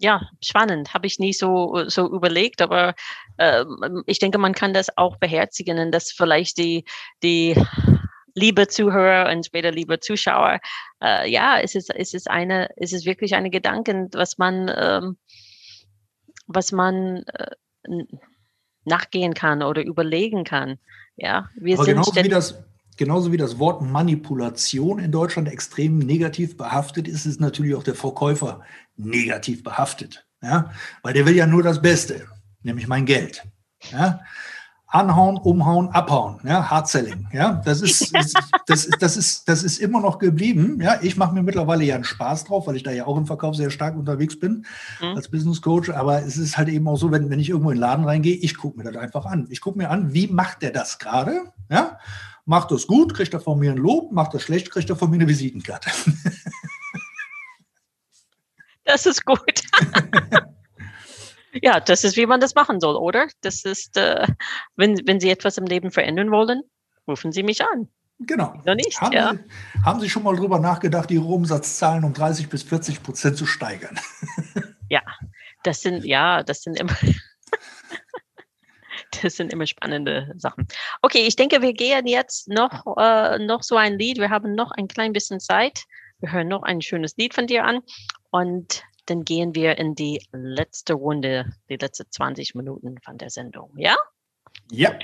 ja, 0.00 0.22
spannend. 0.42 0.94
Habe 0.94 1.06
ich 1.06 1.18
nie 1.18 1.34
so, 1.34 1.84
so 1.88 2.10
überlegt, 2.10 2.62
aber 2.62 2.94
äh, 3.36 3.64
ich 4.06 4.18
denke, 4.18 4.38
man 4.38 4.54
kann 4.54 4.72
das 4.72 4.96
auch 4.96 5.16
beherzigen 5.18 5.78
und 5.78 5.92
dass 5.92 6.10
vielleicht 6.10 6.56
die, 6.56 6.84
die 7.22 7.54
liebe 8.34 8.66
Zuhörer 8.66 9.30
und 9.30 9.44
später 9.44 9.70
liebe 9.70 10.00
Zuschauer, 10.00 10.60
äh, 11.02 11.30
ja, 11.30 11.60
es 11.60 11.74
ist, 11.74 11.94
es 11.94 12.14
ist 12.14 12.30
eine, 12.30 12.70
es 12.76 12.94
ist 12.94 13.04
wirklich 13.04 13.34
eine 13.34 13.50
Gedanken, 13.50 14.08
was 14.14 14.38
man, 14.38 14.72
ähm, 14.74 15.18
was 16.46 16.72
man 16.72 17.22
äh, 17.34 18.04
nachgehen 18.84 19.34
kann 19.34 19.62
oder 19.62 19.84
überlegen 19.84 20.44
kann. 20.44 20.78
Ja, 21.16 21.50
wir 21.56 21.74
aber 21.74 21.84
sind 21.84 21.96
genauso 21.96 22.24
wie 22.24 22.28
das 22.30 22.64
genauso 23.00 23.32
wie 23.32 23.38
das 23.38 23.58
Wort 23.58 23.80
Manipulation 23.80 24.98
in 24.98 25.10
Deutschland 25.10 25.48
extrem 25.48 26.00
negativ 26.00 26.58
behaftet 26.58 27.08
ist, 27.08 27.24
ist 27.24 27.40
natürlich 27.40 27.74
auch 27.74 27.82
der 27.82 27.94
Verkäufer 27.94 28.60
negativ 28.98 29.62
behaftet. 29.62 30.26
Ja? 30.42 30.70
Weil 31.02 31.14
der 31.14 31.24
will 31.24 31.34
ja 31.34 31.46
nur 31.46 31.62
das 31.62 31.80
Beste, 31.80 32.26
nämlich 32.62 32.88
mein 32.88 33.06
Geld. 33.06 33.42
Ja? 33.90 34.20
Anhauen, 34.86 35.38
umhauen, 35.38 35.88
abhauen, 35.90 36.40
ja, 36.42 36.68
Hardselling, 36.68 37.28
ja, 37.32 37.62
das 37.64 37.80
ist, 37.80 38.12
das, 38.12 38.32
das, 38.66 38.88
das, 38.98 39.16
ist, 39.16 39.48
das 39.48 39.62
ist 39.62 39.78
immer 39.78 40.00
noch 40.00 40.18
geblieben, 40.18 40.80
ja, 40.82 40.98
ich 41.00 41.16
mache 41.16 41.32
mir 41.32 41.44
mittlerweile 41.44 41.84
ja 41.84 41.94
einen 41.94 42.02
Spaß 42.02 42.46
drauf, 42.46 42.66
weil 42.66 42.74
ich 42.74 42.82
da 42.82 42.90
ja 42.90 43.06
auch 43.06 43.16
im 43.16 43.24
Verkauf 43.24 43.54
sehr 43.54 43.70
stark 43.70 43.96
unterwegs 43.96 44.40
bin, 44.40 44.66
mhm. 45.00 45.14
als 45.14 45.28
Business 45.28 45.62
Coach, 45.62 45.90
aber 45.90 46.24
es 46.24 46.36
ist 46.36 46.58
halt 46.58 46.68
eben 46.68 46.88
auch 46.88 46.96
so, 46.96 47.12
wenn, 47.12 47.30
wenn 47.30 47.38
ich 47.38 47.50
irgendwo 47.50 47.70
in 47.70 47.76
den 47.76 47.82
Laden 47.82 48.04
reingehe, 48.04 48.34
ich 48.34 48.56
gucke 48.56 48.78
mir 48.78 48.82
das 48.82 49.00
einfach 49.00 49.26
an, 49.26 49.46
ich 49.48 49.60
gucke 49.60 49.78
mir 49.78 49.90
an, 49.90 50.12
wie 50.12 50.26
macht 50.26 50.62
der 50.62 50.72
das 50.72 50.98
gerade, 50.98 51.42
ja, 51.70 51.96
macht 52.50 52.72
das 52.72 52.88
gut, 52.88 53.14
kriegt 53.14 53.32
er 53.32 53.38
von 53.38 53.60
mir 53.60 53.70
ein 53.70 53.78
Lob, 53.78 54.10
macht 54.10 54.34
das 54.34 54.42
schlecht, 54.42 54.72
kriegt 54.72 54.90
er 54.90 54.96
von 54.96 55.08
mir 55.08 55.16
eine 55.16 55.28
Visitenkarte. 55.28 55.90
Das 58.84 59.06
ist 59.06 59.24
gut. 59.24 59.60
ja, 61.62 61.78
das 61.78 62.02
ist, 62.02 62.16
wie 62.16 62.26
man 62.26 62.40
das 62.40 62.56
machen 62.56 62.80
soll, 62.80 62.96
oder? 62.96 63.28
Das 63.42 63.64
ist, 63.64 63.96
äh, 63.96 64.26
wenn, 64.74 65.00
wenn 65.06 65.20
Sie 65.20 65.30
etwas 65.30 65.58
im 65.58 65.64
Leben 65.66 65.92
verändern 65.92 66.32
wollen, 66.32 66.62
rufen 67.06 67.30
Sie 67.30 67.44
mich 67.44 67.62
an. 67.62 67.86
Genau. 68.18 68.60
Noch 68.64 68.74
nicht, 68.74 69.00
haben, 69.00 69.12
ja. 69.12 69.34
Sie, 69.34 69.84
haben 69.84 70.00
Sie 70.00 70.10
schon 70.10 70.24
mal 70.24 70.34
darüber 70.34 70.58
nachgedacht, 70.58 71.12
Ihre 71.12 71.26
Umsatzzahlen 71.26 72.02
um 72.02 72.14
30 72.14 72.48
bis 72.48 72.64
40 72.64 73.00
Prozent 73.04 73.36
zu 73.36 73.46
steigern? 73.46 74.00
ja, 74.88 75.02
das 75.62 75.82
sind, 75.82 76.04
ja, 76.04 76.42
das 76.42 76.62
sind 76.62 76.80
immer. 76.80 76.96
das 79.22 79.36
sind 79.36 79.52
immer 79.52 79.66
spannende 79.66 80.32
Sachen. 80.36 80.66
Okay, 81.02 81.26
ich 81.26 81.36
denke, 81.36 81.62
wir 81.62 81.72
gehen 81.72 82.06
jetzt 82.06 82.48
noch, 82.48 82.96
äh, 82.96 83.38
noch 83.38 83.62
so 83.62 83.76
ein 83.76 83.98
Lied. 83.98 84.18
Wir 84.18 84.30
haben 84.30 84.54
noch 84.54 84.70
ein 84.72 84.88
klein 84.88 85.12
bisschen 85.12 85.40
Zeit. 85.40 85.84
Wir 86.20 86.32
hören 86.32 86.48
noch 86.48 86.62
ein 86.62 86.82
schönes 86.82 87.16
Lied 87.16 87.34
von 87.34 87.46
dir 87.46 87.64
an 87.64 87.80
und 88.30 88.82
dann 89.06 89.24
gehen 89.24 89.54
wir 89.54 89.78
in 89.78 89.94
die 89.94 90.20
letzte 90.32 90.94
Runde, 90.94 91.46
die 91.68 91.76
letzten 91.76 92.10
20 92.10 92.54
Minuten 92.54 92.96
von 93.02 93.18
der 93.18 93.30
Sendung. 93.30 93.72
Ja? 93.76 93.96
Ja. 94.70 94.96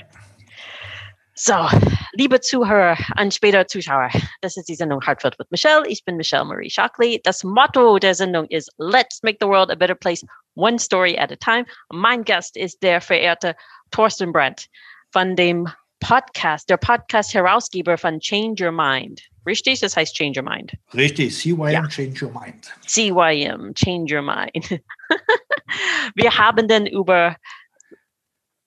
So, 1.33 1.67
liebe 2.13 2.39
Zuhörer 2.39 2.97
und 3.19 3.31
später 3.31 3.67
Zuschauer, 3.67 4.09
das 4.41 4.57
ist 4.57 4.69
die 4.69 4.75
Sendung 4.75 5.01
Heartfelt 5.05 5.37
with 5.37 5.47
Michelle. 5.51 5.85
Ich 5.87 6.03
bin 6.03 6.17
Michelle 6.17 6.45
Marie 6.45 6.69
Shockley. 6.69 7.21
Das 7.23 7.43
Motto 7.43 7.99
der 7.99 8.15
Sendung 8.15 8.47
ist 8.47 8.71
Let's 8.77 9.21
make 9.21 9.37
the 9.39 9.47
world 9.47 9.69
a 9.69 9.75
better 9.75 9.93
place, 9.93 10.25
one 10.55 10.79
story 10.79 11.15
at 11.15 11.31
a 11.31 11.35
time. 11.35 11.65
Mein 11.91 12.23
Gast 12.23 12.57
ist 12.57 12.81
der 12.81 13.01
verehrte 13.01 13.55
Thorsten 13.91 14.31
Brandt 14.31 14.67
von 15.11 15.35
dem 15.35 15.67
Podcast, 15.99 16.69
der 16.69 16.77
Podcast-Herausgeber 16.77 17.97
von 17.97 18.19
Change 18.19 18.65
Your 18.65 18.71
Mind. 18.71 19.21
Richtig? 19.45 19.79
Das 19.79 19.95
heißt 19.95 20.15
Change 20.15 20.39
Your 20.41 20.49
Mind. 20.49 20.73
Richtig, 20.93 21.35
CYM, 21.35 21.71
ja. 21.71 21.87
Change 21.87 22.25
Your 22.25 22.31
Mind. 22.31 22.71
CYM, 22.85 23.73
Change 23.73 24.15
Your 24.15 24.21
Mind. 24.21 24.81
wir 26.15 26.37
haben 26.37 26.67
dann 26.67 26.85
über 26.85 27.35